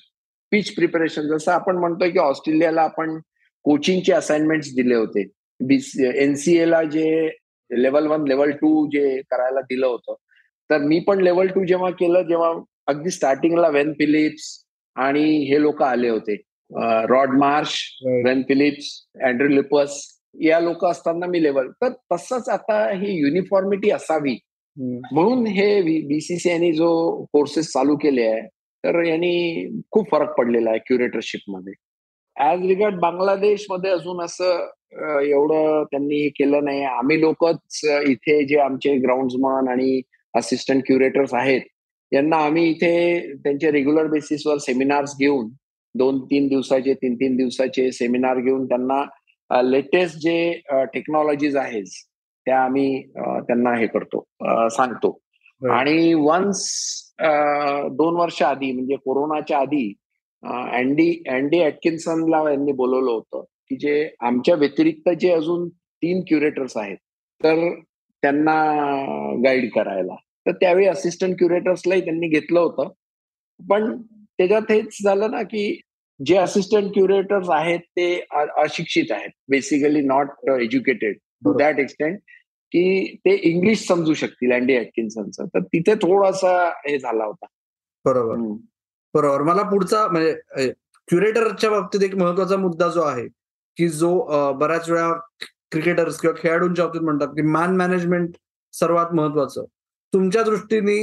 pitch 0.54 0.74
preparation 0.74 1.26
जसं 1.28 1.52
आपण 1.52 1.76
म्हणतोय 1.76 2.10
की 2.10 2.18
ऑस्ट्रेलियाला 2.18 2.82
आपण 2.82 3.18
कोचिंगचे 3.64 4.12
असाइनमेंट 4.12 4.62
दिले 4.76 4.94
होते. 4.94 5.22
एनसीए 6.22 6.70
ला 6.70 6.82
जे 6.82 7.28
लेवल 7.70 8.06
वन 8.06 8.26
लेवल 8.28 8.50
टू 8.50 8.86
जे 8.90 9.20
करायला 9.30 9.60
दिलं 9.60 9.86
होतं. 9.86 10.14
तर 10.70 10.78
मी 10.78 10.98
पण 11.06 11.20
लेवल 11.20 11.46
टू 11.46 11.64
जेव्हा 11.66 11.90
केलं 11.90 12.22
जेव्हा 12.28 12.52
अगदी 12.86 13.10
स्टार्टिंगला 13.10 13.68
वेन 13.68 13.92
फिलिप्स 13.92 14.46
आणि 14.96 15.24
हे 15.50 15.60
लोक 15.62 15.82
आले 15.82 16.08
होते. 16.08 16.34
Rod 17.08 17.38
Marsh 17.38 17.76
Wayne 18.24 18.42
Phillips 18.48 18.86
Andrew 19.24 19.48
Lipus 19.48 20.00
या 20.40 20.60
लोक 20.60 20.84
असताना 20.84 21.26
मी 21.26 21.42
लेवल 21.42 21.70
तर 21.82 21.92
तसंच 22.12 22.48
आता 22.48 22.78
ही 22.92 23.20
युनिफॉर्मिटी 23.20 23.90
असावी. 23.90 24.38
म्हणून 24.76 25.46
हे 25.46 26.00
बीसीसीआयने 26.06 26.72
जो 26.72 27.24
कोर्सेस 27.32 27.72
चालू 27.72 27.96
केले 27.96 28.22
आहे 28.22 28.48
तर 28.84 29.02
यांनी 29.04 29.66
खूप 29.92 30.10
फरक 30.10 30.34
पडलेला 30.38 30.70
आहे 30.70 30.78
क्युरेटरशिपमध्ये. 30.86 31.72
ऍज 32.36 32.64
रिगार्ड 32.66 32.98
बांगलादेशमध्ये 33.00 33.90
अजून 33.90 34.20
असं 34.24 34.66
एवढं 35.20 35.84
त्यांनी 35.90 36.16
हे 36.22 36.28
केलं 36.38 36.64
नाही. 36.64 36.82
आम्ही 36.84 37.20
लोकच 37.20 37.80
इथे 38.08 38.42
जे 38.46 38.58
आमचे 38.60 38.94
ग्राउंड्समन 39.04 39.68
आणि 39.68 40.00
असिस्टंट 40.34 40.82
क्युरेटर्स 40.86 41.34
आहेत 41.34 41.60
यांना 42.12 42.36
आम्ही 42.44 42.68
इथे 42.70 43.34
त्यांचे 43.44 43.70
रेग्युलर 43.70 44.06
बेसिसवर 44.06 44.58
सेमिनार्स 44.60 45.14
घेऊन 45.18 45.48
दोन 45.94 46.18
तीन 46.30 46.48
दिवसाचे 46.48 46.94
तीन 46.94 47.14
तीन 47.14 47.36
दिवसाचे 47.36 47.90
सेमिनार 47.92 48.38
घेऊन 48.40 48.66
त्यांना 48.68 49.62
लेटेस्ट 49.62 50.16
जे 50.18 50.60
टेक्नॉलॉजीज 50.94 51.56
आहेत 51.56 51.84
त्या 52.46 52.60
आम्ही 52.62 53.02
त्यांना 53.46 53.74
हे 53.78 53.86
करतो 53.86 54.24
सांगतो. 54.76 55.18
आणि 55.62 56.14
वन्स 56.14 56.62
दोन 57.18 58.16
वर्ष 58.16 58.42
आधी 58.42 58.70
म्हणजे 58.72 58.96
कोरोनाच्या 58.96 59.58
आधी 59.58 59.92
अँडी 60.42 61.22
अँडी 61.28 61.60
ऍटकिन्सनला 61.64 62.38
यांनी 62.50 62.72
बोलवलं 62.72 63.10
होतं 63.10 63.44
की 63.68 63.76
जे 63.80 64.08
आमच्या 64.20 64.54
व्यतिरिक्त 64.54 65.08
जे 65.20 65.30
अजून 65.32 65.68
तीन 65.68 66.20
क्युरेटर्स 66.28 66.76
आहेत 66.76 66.96
तर 67.40 67.68
त्यांना 68.22 68.54
गाईड 69.44 69.70
करायला. 69.74 70.14
तर 70.46 70.52
त्यावेळी 70.52 70.86
असिस्टंट 70.86 71.36
क्युरेटर्सलाही 71.38 72.00
त्यांनी 72.04 72.28
घेतलं 72.28 72.60
होतं. 72.60 72.88
पण 73.60 73.96
त्याच्यात 74.38 74.70
हेच 74.70 74.96
झालं 75.04 75.30
ना 75.30 75.42
की 75.42 75.80
जे 76.20 76.36
असिस्टंट 76.36 76.92
क्युरेटर्स 76.94 77.48
आहेत 77.50 77.80
ते 77.96 78.06
अशिक्षित 78.30 79.12
आहेत 79.12 79.30
basically 79.50 80.00
not 80.06 80.50
educated 80.60 81.16
to 81.44 81.52
that 81.58 81.78
extent. 81.80 82.18
की 82.74 83.14
ते 83.16 83.34
इंग्लिश 83.48 83.86
समजू 83.86 84.14
शकतील 84.14 84.52
अँडी 84.52 84.76
ऍटकिन्सनचं 84.78 85.46
तर 85.46 85.62
तिथे 85.62 85.94
थोडासा 85.94 86.52
हे 86.78 86.98
झाला 86.98 87.24
होता. 87.24 87.46
बरोबर. 88.04 88.36
बरोबर. 89.14 89.42
मला 89.42 89.62
पुढचा 89.62 90.06
म्हणजे 90.08 90.72
क्युरेटरच्या 91.08 91.70
बाबतीत 91.70 92.02
एक 92.02 92.14
महत्त्वाचा 92.14 92.56
मुद्दा 92.56 92.88
जो 92.88 93.02
आहे 93.02 93.26
की 93.76 93.88
जो 93.88 94.52
बऱ्याच 94.52 94.88
वेळा 94.90 95.12
क्रिकेटर्स 95.70 96.20
किंवा 96.20 96.40
खेळाडूंच्या 96.42 96.84
बाबतीत 96.84 97.02
म्हणतात 97.02 97.28
की 97.28 97.42
मॅन 97.42 97.76
मॅनेजमेंट 97.76 98.34
सर्वात 98.72 99.14
महत्वाचं 99.14 99.64
तुमच्या 100.12 100.42
दृष्टीने 100.42 100.96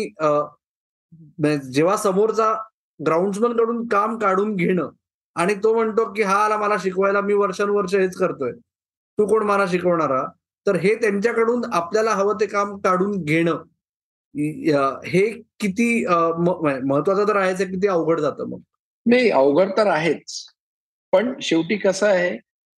जेव्हा 1.72 1.96
समोरचा 1.98 2.54
ग्राउंड्समनकडून 3.00 3.88
काम 3.88 4.18
काढून 4.18 4.56
घेणं 4.56 4.90
आणि 5.36 5.56
तो 5.56 5.74
म्हणतो 5.74 6.12
की 6.14 6.22
हा 6.22 6.44
आला 6.46 6.58
मला 6.58 6.76
शिकवायला 6.80 7.22
मी 7.22 7.34
वर्षानुवर्ष 7.34 7.96
हेच 7.96 8.18
करतोय. 8.18 8.52
तू 9.18 9.26
कोण 9.28 9.44
मला 9.44 9.66
शिकवणारा 9.68 10.24
तर 10.68 10.76
हे 10.76 10.94
त्यांच्याकडून 10.96 11.64
आपल्याला 11.74 12.12
हवं 12.12 12.38
ते 12.42 12.46
काम 12.46 12.78
काढून 12.78 13.24
घेणं 13.24 13.64
हे 15.06 15.30
किती 15.60 16.06
महत्वाचं 16.06 17.28
तर 17.28 17.36
आहेच 17.36 17.62
किती 17.62 17.88
अवघड 17.88 18.20
जातं 18.20 18.50
मग. 18.50 18.60
नाही 19.06 19.30
अवघड 19.30 19.72
तर 19.78 19.88
आहेच. 19.88 20.46
पण 21.14 21.34
शेवटी 21.42 21.78
कसं 21.78 22.08
आहे 22.08 22.36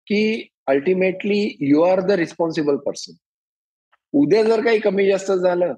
की 0.08 0.48
ultimately 0.68 1.40
you 1.70 1.82
are 1.82 2.00
the 2.08 2.12
responsible 2.22 2.76
person 2.86 3.14
उद्या 4.14 4.44
जर 4.44 4.64
काही 4.66 4.80
कमी 4.80 5.08
जास्त 5.08 5.32
झालं 5.32 5.74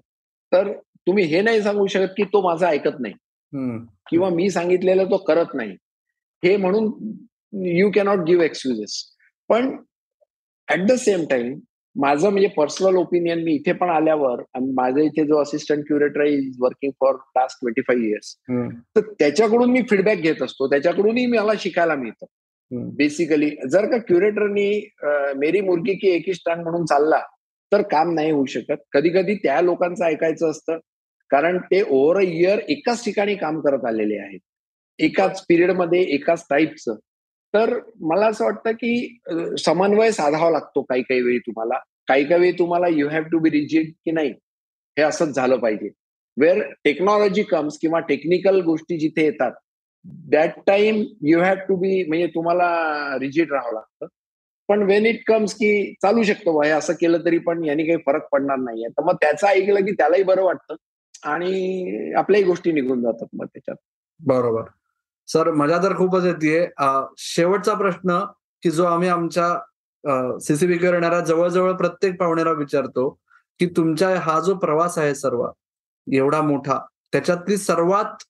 तर 0.51 0.71
तुम्ही 1.07 1.24
हे 1.25 1.41
नाही 1.41 1.62
सांगू 1.63 1.85
शकत 1.88 2.13
की 2.17 2.24
तो 2.24 2.41
माझा 2.41 2.67
ऐकत 2.67 3.00
नाही. 3.00 3.13
किंवा 4.09 4.29
मी 4.29 4.50
सांगितलेलं 4.50 5.09
तो 5.12 5.17
करत 5.17 5.53
नाही. 5.53 5.71
हे 6.43 6.55
म्हणून 6.57 6.91
यू 7.67 7.89
कॅनॉट 7.95 8.19
गिव्ह 8.27 8.43
एक्सक्युजेस 8.43 9.03
पण 9.50 9.75
ऍट 10.67 10.88
द 10.89 10.95
सेम 11.00 11.24
टाइम 11.29 11.59
माझं 11.95 12.29
म्हणजे 12.29 12.47
पर्सनल 12.55 12.95
ओपिनियन 12.97 13.43
मी 13.43 13.53
इथे 13.55 13.71
पण 13.73 13.89
आल्यावर 13.89 14.41
आणि 14.55 14.71
माझं 14.75 14.99
इथे 15.01 15.23
जो 15.27 15.41
assistant 15.41 15.83
curator 15.87 16.23
is 16.25 16.55
working 16.59 16.91
for 17.01 17.15
last 17.37 17.57
twenty 17.61 17.81
five 17.81 18.07
years 18.07 18.35
तर 18.95 19.01
त्याच्याकडून 19.19 19.71
मी 19.71 19.81
फीडबॅक 19.89 20.17
घेत 20.17 20.41
असतो. 20.41 20.67
त्याच्याकडूनही 20.69 21.25
मला 21.25 21.53
शिकायला 21.59 21.95
मिळतं. 21.95 22.25
बेसिकली 22.97 23.49
जर 23.71 23.85
का 23.91 23.97
क्युरेटरनी 23.97 24.69
मेरी 25.37 25.61
मुर्गी 25.61 25.93
की 25.93 26.09
एक 26.09 26.29
स्टँड 26.35 26.63
म्हणून 26.63 26.85
चालला 26.85 27.21
तर 27.71 27.81
काम 27.91 28.13
नाही 28.13 28.31
होऊ 28.31 28.45
शकत. 28.45 28.77
कधी 28.93 29.09
कधी 29.09 29.35
त्या 29.43 29.59
लोकांचं 29.61 30.05
ऐकायचं 30.05 30.49
असतं. 30.49 30.77
कारण 31.31 31.57
ते 31.71 31.81
ओव्हर 31.81 32.17
अ 32.17 32.23
इयर 32.23 32.59
एकाच 32.69 33.03
ठिकाणी 33.05 33.35
काम 33.35 33.59
करत 33.61 33.85
आलेले 33.87 34.17
आहेत. 34.19 34.39
एकाच 34.99 35.43
पिरियडमध्ये 35.49 36.01
एकाच 36.15 36.45
टाईपचं 36.49 36.95
तर 37.55 37.79
मला 38.00 38.27
असं 38.27 38.45
वाटतं 38.45 38.71
की 38.71 39.19
समन्वय 39.59 40.12
साधावा 40.12 40.50
लागतो 40.50 40.81
काही 40.81 41.01
काही 41.01 41.21
वेळी 41.21 41.39
तुम्हाला. 41.39 41.77
काही 42.07 42.25
काही 42.25 42.41
वेळी 42.41 42.51
तुम्हाला 42.51 42.88
you 42.88 43.07
have 43.09 43.24
to 43.24 43.39
be 43.39 43.50
rigid 43.50 43.91
की 44.05 44.12
नाही 44.12 44.29
हे 44.97 45.01
असंच 45.01 45.35
झालं 45.35 45.57
पाहिजे. 45.57 45.89
वेअर 46.38 46.62
टेक्नॉलॉजी 46.83 47.43
कम्स 47.43 47.77
किंवा 47.79 48.00
टेक्निकल 48.00 48.62
गोष्टी 48.62 48.97
जिथे 49.00 49.24
येतात 49.25 49.51
that 50.31 50.53
time 50.67 51.03
you 51.24 51.39
have 51.41 51.55
to 51.69 51.75
be 51.75 52.03
म्हणजे 52.07 52.27
तुम्हाला 52.27 52.67
रिजिड 53.21 53.51
राहावं 53.51 53.74
लागतं. 53.74 54.07
पण 54.67 54.83
वेन 54.83 55.05
इट 55.05 55.24
कम्स 55.27 55.53
की 55.53 55.93
चालू 56.01 56.24
शकतो 56.24 56.62
हे 56.62 56.69
असं 56.69 56.93
केलं 56.93 57.25
तरी 57.25 57.38
पण 57.38 57.63
यांनी 57.65 57.83
काही 57.83 57.97
फरक 58.05 58.27
पडणार 58.31 58.57
नाहीये. 58.57 58.88
तर 58.88 59.03
मग 59.03 59.15
त्याचं 59.15 59.47
ऐकलं 59.47 59.85
की 59.85 59.91
त्यालाही 59.91 60.24
बरं 60.24 60.43
वाटतं 60.43 60.75
आणि 61.24 62.13
आपल्याही 62.13 62.45
गोष्टी 62.45 62.71
निघून 62.71 63.01
जातात 63.01 63.27
मग 63.33 63.45
त्याच्यात. 63.45 63.77
बरोबर. 64.19 64.62
सर 65.27 65.51
मजा 65.51 65.77
तर 65.84 65.96
खूपच 65.98 66.25
येते. 66.25 66.65
शेवटचा 67.17 67.74
प्रश्न 67.74 68.20
की 68.63 68.70
जो 68.72 68.86
आम्ही 68.86 69.08
आमच्या 69.10 70.39
सीसीबी 70.39 70.77
येणाऱ्या 70.84 71.20
जवळजवळ 71.20 71.72
प्रत्येक 71.74 72.20
पाहुण्याला 72.20 72.51
विचारतो 72.51 73.10
की 73.60 73.65
तुमच्या 73.77 74.10
हा 74.20 74.39
जो 74.39 74.55
प्रवास 74.58 74.98
आहे 74.98 75.13
सर्व 75.15 75.46
एवढा 76.08 76.41
मोठा 76.41 76.79
त्याच्यातली 77.13 77.58
सर्वात 77.58 78.24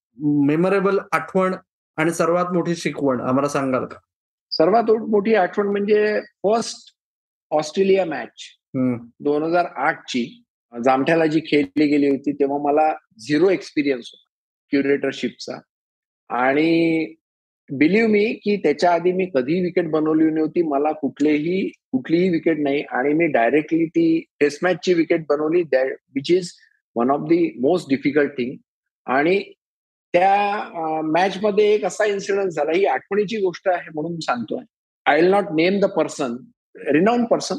मेमोरेबल 0.47 0.99
आठवण 1.11 1.55
आणि 1.97 2.11
सर्वात 2.13 2.51
मोठी 2.53 2.75
शिकवण 2.75 3.21
आम्हाला 3.21 3.47
सांगाल 3.49 3.85
का? 3.85 3.97
सर्वात 4.51 4.91
मोठी 5.09 5.33
आठवण 5.35 5.67
म्हणजे 5.67 6.19
फर्स्ट 6.43 6.93
ऑस्ट्रेलिया 7.51 8.05
मॅच 8.05 8.43
दोन 9.19 9.43
हजार 9.43 9.65
आठ 9.77 10.03
ची 10.09 10.25
जामठ्याला 10.73 11.25
जी 11.25 11.39
खेळली 11.39 11.87
गेली 11.87 12.09
होती 12.09 12.31
तेव्हा 12.31 12.57
मला 12.63 12.91
झिरो 13.27 13.49
एक्सपिरियन्स 13.49 14.09
होता. 14.13 14.29
क्युरेटरशिपचा 14.71 15.57
आणि 16.29 17.13
बिलीव्ह 17.69 18.09
मी 18.11 18.23
की 18.43 18.55
त्याच्या 18.63 18.91
आधी 18.93 19.11
मी 19.11 19.25
कधीही 19.33 19.61
विकेट 19.61 19.89
बनवली 19.91 20.29
नव्हती. 20.31 20.61
मला 20.61 20.91
कुठलेही 20.91 21.67
कुठलीही 21.91 22.29
विकेट 22.29 22.59
नाही. 22.63 22.81
आणि 22.91 23.13
मी 23.13 23.27
डायरेक्टली 23.31 23.85
ती 23.85 24.19
टेस्ट 24.39 24.63
मॅचची 24.63 24.93
विकेट 24.93 25.25
बनवली 25.29 25.61
which 26.15 26.31
is 26.31 26.51
one 26.95 27.11
of 27.11 27.27
the 27.29 27.39
most 27.61 27.89
difficult 27.89 28.31
thing 28.37 28.55
आणि 29.07 29.39
त्या 30.13 31.01
मॅच 31.13 31.37
मध्ये 31.43 31.73
एक 31.73 31.85
असा 31.85 32.05
इन्सिडन्स 32.05 32.55
झाला. 32.55 32.71
ही 32.75 32.85
आठवणीची 32.85 33.37
गोष्ट 33.41 33.67
आहे 33.69 33.89
म्हणून 33.95 34.19
सांगतोय. 34.19 34.63
I 35.05 35.21
will 35.21 35.29
not 35.31 35.45
name 35.55 35.79
the 35.79 35.85
person 35.97 36.35
renowned 36.91 37.23
person 37.25 37.57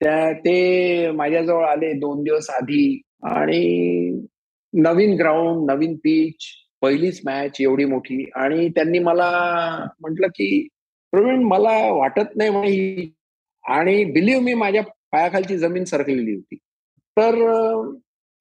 त्या 0.00 0.32
ते 0.32 1.10
माझ्याजवळ 1.12 1.64
आले 1.64 1.92
दोन 2.00 2.22
दिवस 2.24 2.48
आधी. 2.50 3.00
आणि 3.22 4.26
नवीन 4.72 5.16
ग्राउंड 5.18 5.70
नवीन 5.70 5.96
पीच 5.96 6.44
पहिलीच 6.82 7.20
मॅच 7.24 7.56
एवढी 7.60 7.84
मोठी. 7.84 8.24
आणि 8.36 8.68
त्यांनी 8.68 8.98
मला 8.98 9.30
म्हटलं 10.00 10.26
की 10.26 10.68
प्रवीण 11.12 11.42
मला 11.42 11.92
वाटत 11.92 12.36
नाही 12.36 12.50
म्हणे 12.50 13.12
आणि 13.64 14.04
बिलीव्ह 14.04 14.42
मी 14.42 14.54
माझ्या 14.54 14.82
पायाखालची 15.12 15.58
जमीन 15.58 15.84
सरकलेली 15.84 16.34
होती. 16.34 16.56
तर 17.16 17.34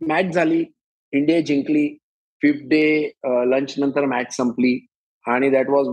मॅच 0.01 0.25
झाली. 0.25 0.65
इंडिया 1.11 1.41
जिंकली. 1.41 1.97
फिफ्थ 2.41 2.59
डे 2.63 3.11
लंच 3.25 3.73
नंतर 3.77 4.05
मॅच 4.05 4.35
संपली. 4.35 4.85
आणि 5.25 5.49
that 5.49 5.69
was 5.69 5.87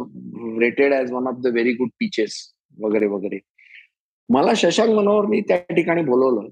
rated 0.62 0.92
as 0.92 1.12
one 1.12 1.26
of 1.26 1.34
the 1.44 1.46
very 1.46 1.72
good 1.72 1.88
pitches 1.94 2.52
वगैरे 2.82 3.06
वगैरे. 3.06 3.38
मला 4.28 4.52
शशांक 4.56 4.90
मनोहरनी 4.90 5.40
त्या 5.40 5.56
ठिकाणी 5.56 6.02
बोलवलं. 6.02 6.48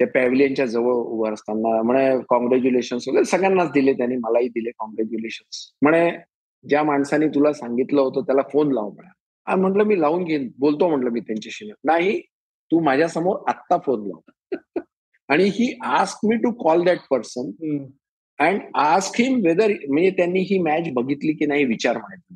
त्या 0.00 0.06
पॅव्हिलियनच्या 0.06 0.66
जवळ 0.66 0.92
उभं 0.92 1.32
असताना 1.32 1.82
म्हणे 1.82 2.18
कॉंग्रॅच्युलेशन 2.28 2.96
वगैरे. 3.08 3.24
सगळ्यांनाच 3.24 3.70
दिले 3.70 3.92
त्यांनी 3.92 4.16
मलाही 4.16 4.48
दिले 4.48 4.70
कॉंग्रॅच्युलेशन 4.70 5.44
म्हणे 5.82 6.10
ज्या 6.68 6.82
माणसाने 6.82 7.28
तुला 7.28 7.52
सांगितलं 7.52 8.00
होतं 8.00 8.20
त्याला 8.20 8.42
फोन 8.52 8.72
लाव 8.72 8.90
म्हणा. 8.90 9.56
म्हटलं 9.56 9.84
मी 9.84 10.00
लावून 10.00 10.24
घेईन. 10.24 10.48
बोलतो 10.58 10.88
म्हटलं 10.88 11.10
मी 11.10 11.20
त्यांच्याशी 11.20 11.70
नाही 11.84 12.20
तू 12.70 12.80
माझ्यासमोर 12.80 13.36
आत्ता 13.48 13.78
फोन 13.78 14.06
लाव. 14.06 14.20
आणि 15.28 15.44
he 15.44 15.78
ask 15.84 16.18
me 16.24 16.36
to 16.36 16.50
call 16.50 16.84
that 16.84 16.98
person 17.10 17.50
and 18.38 18.60
ask 18.74 19.20
him 19.20 19.40
whether 19.44 19.72
म्हणजे 19.88 20.10
त्यांनी 20.10 20.40
ही 20.40 20.58
मॅच 20.58 20.88
बघितली 20.92 21.32
की 21.32 21.46
नाही 21.46 21.64
विचार 21.64 21.96
म्हणायचं 21.96 22.34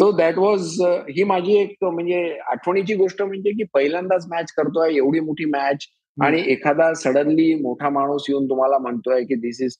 तो 0.00 0.12
दॅट 0.12 0.38
वॉज 0.38 0.80
ही 0.82 1.24
माझी 1.24 1.56
एक 1.58 1.76
म्हणजे 1.84 2.38
आठवणीची 2.46 2.94
गोष्ट 2.94 3.22
म्हणजे 3.22 3.50
की 3.50 3.64
पहिल्यांदाच 3.74 4.26
मॅच 4.28 4.52
करतोय 4.52 4.94
एवढी 4.94 5.20
मोठी 5.20 5.44
मॅच 5.44 5.86
आणि 6.22 6.42
एखादा 6.46 6.94
सडनली 6.94 7.54
मोठा 7.54 7.90
माणूस 7.90 8.24
येऊन 8.28 8.48
तुम्हाला 8.48 8.78
म्हणतोय 8.78 9.24
की 9.24 9.34
this 9.34 9.62
is 9.62 9.76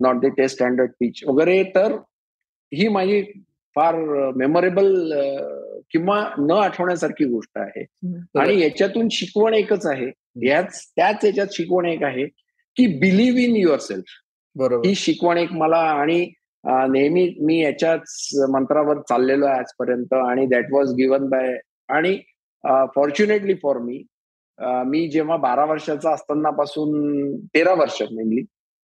not 0.00 0.16
the 0.16 0.26
test 0.26 0.56
standard 0.56 0.90
pitch 1.00 1.24
वगैरे 1.24 1.62
तर 1.62 1.92
ही 2.72 2.88
माझी 2.88 3.22
फार 3.76 3.94
मेमोरेबल 4.36 5.12
किंवा 5.90 6.30
न 6.38 6.50
आठवण्यासारखी 6.50 7.24
गोष्ट 7.24 7.58
आहे. 7.58 7.84
आणि 8.38 8.60
याच्यातून 8.62 9.08
शिकवण 9.10 9.54
एकच 9.54 9.86
आहे. 9.86 10.10
याच 10.48 10.92
त्याच 10.96 11.24
याच्यात 11.24 11.46
शिकवण 11.52 11.86
एक 11.86 12.02
आहे 12.02 12.26
की 12.76 12.86
बिलीव्ह 12.98 13.40
इन 13.40 13.56
युअर 13.56 13.78
सेल्फ 13.78 14.04
ही 14.86 14.94
शिकवण 14.94 15.38
एक 15.38 15.52
मला 15.52 15.76
आणि 15.76 16.30
नेहमी 16.64 17.28
मी 17.40 17.60
याच्याच 17.62 18.28
मंत्रावर 18.50 19.00
चाललेलो 19.00 19.46
आहे 19.46 19.58
आजपर्यंत 19.58 20.14
आणि 20.14 20.46
दॅट 20.46 20.72
वॉज 20.72 20.92
गिवन 20.94 21.28
बाय 21.28 21.56
आणि 21.88 22.16
फॉर्च्युनेटली 22.94 23.54
फॉर 23.54 23.78
मी 23.78 24.02
मी 24.58 25.08
जेव्हा 25.10 25.36
बारा 25.36 25.64
वर्षाचा 25.64 26.12
असताना 26.12 26.50
पासून 26.50 27.36
तेरा 27.54 27.74
वर्ष 27.74 28.02
मेनली 28.02 28.44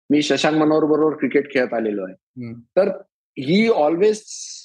मी 0.10 0.21
शशांक 0.21 0.58
मनोहर 0.58 0.86
बरोबर 0.86 1.15
क्रिकेट 1.15 1.51
खेळत 1.53 1.73
आलेलो 1.73 2.05
आहे. 2.05 2.53
तर 2.77 2.89
ही 3.38 3.67
ऑलवेज 3.67 4.21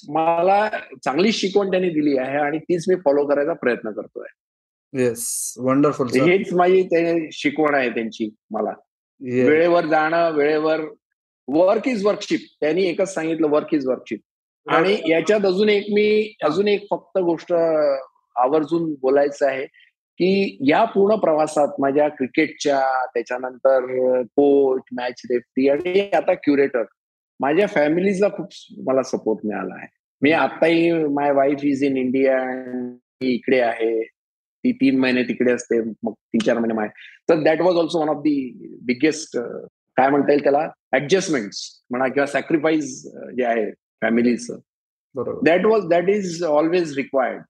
मला 0.09 0.67
चांगली 1.05 1.31
शिकवण 1.31 1.71
त्यांनी 1.71 1.89
दिली 1.89 2.17
आहे 2.17 2.37
आणि 2.37 2.59
तीच 2.59 2.85
मी 2.89 2.95
फॉलो 2.95 3.25
करायचा 3.27 3.53
प्रयत्न 3.53 3.91
करतोय. 3.91 4.27
येस 4.93 5.53
वंडरफुल 5.57 6.07
हेच 6.21 6.53
माझी 6.53 7.29
शिकवण 7.31 7.75
आहे 7.75 7.89
त्यांची 7.89 8.29
मला. 8.51 8.73
वेळेवर 9.21 9.85
जाणं 9.85 10.31
वेळेवर 10.31 10.81
वर्क 11.47 11.87
इज 11.87 12.05
वर्कशिप 12.05 12.39
त्यांनी 12.61 12.83
एकच 12.83 13.13
सांगितलं 13.13 13.47
वर्क 13.47 13.73
इज 13.73 13.87
वर्कशिप 13.87 14.19
आणि 14.67 14.97
याच्यात 15.09 15.45
अजून 15.45 15.69
एक 15.69 15.85
मी 15.93 16.35
अजून 16.43 16.67
एक 16.67 16.85
फक्त 16.91 17.17
गोष्ट 17.17 17.53
आवर्जून 17.53 18.93
बोलायचं 18.93 19.45
आहे 19.47 19.65
की 20.19 20.57
या 20.69 20.83
पूर्ण 20.85 21.15
प्रवासात 21.15 21.79
माझ्या 21.79 22.07
क्रिकेटच्या 22.07 22.79
त्याच्यानंतर 23.13 23.85
कोच 24.23 24.81
मॅच 24.91 25.21
रेफ्री 25.31 25.67
आणि 25.69 26.09
आता 26.13 26.33
क्युरेटर 26.33 26.83
माझ्या 27.39 27.67
फॅमिलीचा 27.67 28.27
खूप 28.27 28.47
मला 28.87 29.03
सपोर्ट 29.03 29.45
मिळाला 29.45 29.75
आहे. 29.75 29.87
मी 30.21 30.31
आताही 30.31 30.91
my 31.07 31.31
wife 31.31 31.63
is 31.63 31.83
in 31.83 31.97
India 31.97 32.37
इकडे 33.21 33.59
आहे. 33.59 34.03
ती 34.03 34.71
तीन 34.71 34.99
महिने 34.99 35.23
तिकडे 35.23 35.51
असते 35.51 35.79
मग 36.03 36.13
तीन 36.13 36.41
चार 36.45 36.59
महिने 36.59 36.73
माय 36.73 36.87
तर 37.29 37.41
that 37.43 37.61
was 37.61 37.75
also 37.75 37.99
one 38.01 38.09
of 38.09 38.21
the 38.23 38.35
biggest 38.81 39.37
काय 39.97 40.09
म्हणता 40.09 40.31
येईल 40.31 40.43
त्याला? 40.43 40.67
ऍडजस्टमेंट 40.93 41.49
म्हणा 41.89 42.07
किंवा 42.07 42.25
सॅक्रिफाईस 42.27 43.01
जे 43.37 43.45
आहे 43.45 43.69
फॅमिलीचं 44.01 44.57
that 45.45 45.65
was 45.65 45.87
that 45.89 46.09
is 46.09 46.43
always 46.43 46.95
required 46.97 47.41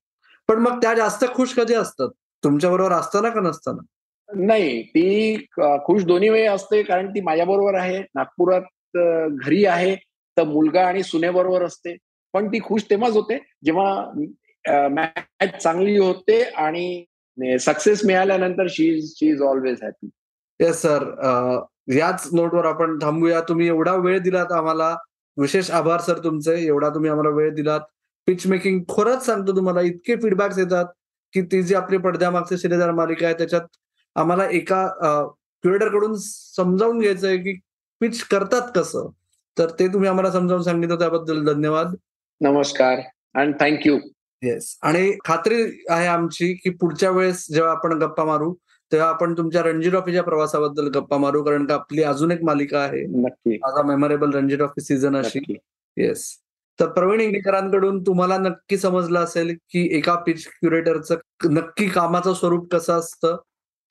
पण 0.50 0.60
मग 0.62 0.82
त्या 0.82 0.94
जास्त 0.94 1.26
खुश 1.36 1.54
कधी 1.58 1.74
असतात? 1.74 2.10
तुमच्या 2.44 2.70
बरोबर 2.72 2.92
असताना 2.92 3.30
का 3.30 3.42
नसताना? 3.42 3.82
नाही 4.30 4.82
ती 4.84 5.46
खुश 5.86 6.04
दोन्ही 6.06 6.30
वेळ 6.30 6.50
असते 6.52 6.82
कारण 6.84 7.10
ती 7.10 7.22
माझ्या 7.22 7.46
बरोबर 7.46 7.76
आहे 7.80 8.00
नागपुरात 8.16 8.98
घरी 9.46 9.64
आहे 9.66 9.96
तर 10.38 10.44
मुलगा 10.44 10.86
आणि 10.88 11.04
सुनेबरोबर 11.04 11.64
असते. 11.66 11.96
पण 12.34 12.48
ती 12.48 12.60
खुश 12.64 12.84
तेव्हाच 12.90 13.14
होते 13.14 13.38
जेव्हा 13.66 14.88
मॅच 14.90 15.62
चांगली 15.62 15.98
होते 15.98 16.42
आणि 16.44 17.58
सक्सेस 17.60 18.06
मिळाल्यानंतर 18.06 18.68
she 18.70 18.88
is 18.88 19.12
she 19.18 19.28
is 19.30 19.42
always 19.42 19.84
happy 19.84 20.10
yes 20.60 20.82
sir 20.82 21.04
याच 21.88 22.28
नोटवर 22.34 22.66
आपण 22.66 22.98
थांबूया. 23.02 23.42
तुम्ही 23.50 23.68
एवढा 23.68 23.96
वेळ 23.96 24.20
दिलात 24.20 24.52
आम्हाला. 24.52 24.96
विशेष 25.38 25.72
आभार 25.72 26.02
सर 26.02 26.18
तुमचे. 26.24 26.56
एवढा 26.66 26.90
तुम्ही 26.90 27.10
आम्हाला 27.10 27.36
वेळ 27.36 27.54
दिलात. 27.56 27.80
पिच 28.28 28.46
मेकिंग 28.48 28.82
खरंच 28.90 29.26
सांगतो 29.26 29.56
तुम्हाला 29.56 29.82
इतके 29.82 30.16
फीडबॅक्स 30.16 30.58
येतात 30.60 30.86
की 31.34 31.42
ती 31.42 31.62
जी 31.64 31.76
आपली 31.76 31.98
पडद्यामागची 31.98 32.58
शिलेदार 32.58 32.92
मालिका 32.92 33.26
आहे 33.26 33.36
त्याच्यात 33.38 33.62
आम्हाला 34.16 34.46
एका 34.52 34.88
क्युरेटरकडून 35.64 36.16
समजावून 36.56 37.00
घ्यायचं 37.00 37.28
आहे 37.28 37.38
की 37.38 37.54
पिच 38.02 38.22
करतात 38.24 38.72
कसं. 38.76 39.10
तर 39.58 39.70
ते 39.80 39.88
तुम्ही 39.88 40.10
आम्हाला 40.10 40.32
समजावून 40.32 40.64
सांगितलं 40.64 41.00
त्याबद्दल 41.00 41.46
धन्यवाद. 41.46 41.96
नमस्कार 42.42 43.00
आणि 43.34 43.52
थँक्यू 43.60 43.98
येस 44.42 44.78
आणि 44.82 45.12
खात्री 45.26 45.62
आहे 45.90 46.08
आमची 46.08 46.54
की 46.54 46.70
पुढच्या 46.70 47.10
वेळेस 47.10 47.46
जेव्हा 47.54 47.72
आपण 47.72 47.94
गप्पा 48.00 48.24
मारू 48.24 48.54
तेव्हा 48.92 49.10
आपण 49.10 49.34
तुमच्या 49.34 49.62
रणजी 49.64 49.90
ट्रॉफीच्या 49.90 50.24
प्रवासाबद्दल 50.24 50.88
गप्पा 50.88 51.18
मारू 51.18 51.44
कारण 51.44 51.66
का 51.66 51.74
आपली 51.74 52.04
अजून 52.04 52.32
एक 52.32 52.44
मालिका 52.44 52.80
आहे. 52.80 53.02
नक्की. 53.02 53.58
माझा 53.58 53.84
मेमोरेबल 53.84 54.34
रणजी 54.34 54.56
ट्रॉफी 54.56 54.82
सीझन 54.82 55.16
अशी. 55.16 55.58
येस 55.98 56.38
तर 56.80 56.86
प्रवीण 56.86 57.22
इंगेकरांकडून 57.22 58.02
तुम्हाला 58.02 58.38
नक्की 58.38 58.78
समजलं 58.78 59.20
असेल 59.20 59.56
की 59.70 59.98
एका 59.98 60.16
पिच 60.16 60.48
क्युरेटरचं 60.48 61.16
नक्की 61.46 61.90
कामाचं 61.90 62.34
स्वरूप 62.34 62.72
कसं 62.72 62.94
असतं 62.94 63.38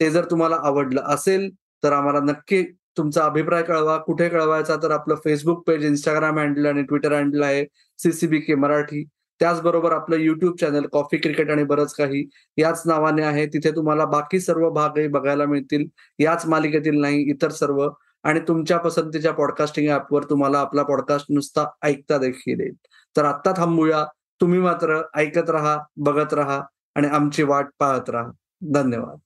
ते 0.01 0.11
जर 0.11 0.25
तुम्हाला 0.25 0.57
आवडलं 0.57 1.03
असेल 1.03 1.51
तर 1.55 1.93
आम्हाला 1.93 2.21
नक्की 2.21 2.63
तुमचा 2.97 3.25
अभिप्राय 3.25 3.63
कळवा. 3.63 3.97
कुठे 3.99 4.29
कळवायचा 4.29 4.77
तर 4.77 4.91
आपलं 4.91 5.15
फेसबुक 5.15 5.67
पेज 5.67 5.85
इंस्टाग्राम 5.85 6.39
हँडल 6.39 6.67
आणि 6.67 6.83
ट्विटर 6.83 7.13
हँडल 7.13 7.43
आहे. 7.43 7.67
C C B 7.99 8.39
K 8.39 8.55
Marathi. 8.55 9.05
त्याचबरोबर 9.41 9.93
आपलं 9.93 10.17
युट्यूब 10.17 10.57
चॅनल 10.61 10.87
कॉफी 10.93 11.17
क्रिकेट 11.17 11.51
आणि 11.51 11.65
बरंच 11.65 11.95
काही 11.95 12.29
याच 12.57 12.83
नावाने 12.87 13.23
आहे. 13.23 13.47
तिथे 13.47 13.71
तुम्हाला 13.71 14.05
बाकी 14.05 14.41
सर्व 14.41 14.71
भागही 14.71 15.09
बघायला 15.09 15.47
मिळतील. 15.47 15.87
याच 16.19 16.47
मालिकेतील 16.47 17.01
नाही 17.01 17.23
इतर 17.23 17.49
सर्व. 17.51 17.91
आणि 18.23 18.41
तुमच्या 18.41 18.79
पसंतीच्या 18.79 19.33
पॉडकास्टिंग 19.33 19.93
ऍपवर 19.93 20.23
तुम्हाला 20.23 20.59
आपला 20.59 20.83
पॉडकास्ट 20.83 21.27
नुसता 21.31 21.71
ऐकता 21.83 22.19
देखील 22.19 22.61
येईल. 22.61 22.75
तर 23.17 23.25
आत्ता 23.25 23.53
थांबूया. 23.57 24.07
तुम्ही 24.41 24.59
मात्र 24.59 25.03
ऐकत 25.17 25.51
राहा 25.51 25.79
बघत 25.97 26.35
राहा 26.35 26.63
आणि 26.95 27.07
आमची 27.07 27.43
वाट 27.43 27.67
पाहत 27.79 28.11
राहा. 28.11 28.31
धन्यवाद. 28.75 29.17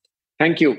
थँक्यू 0.42 0.72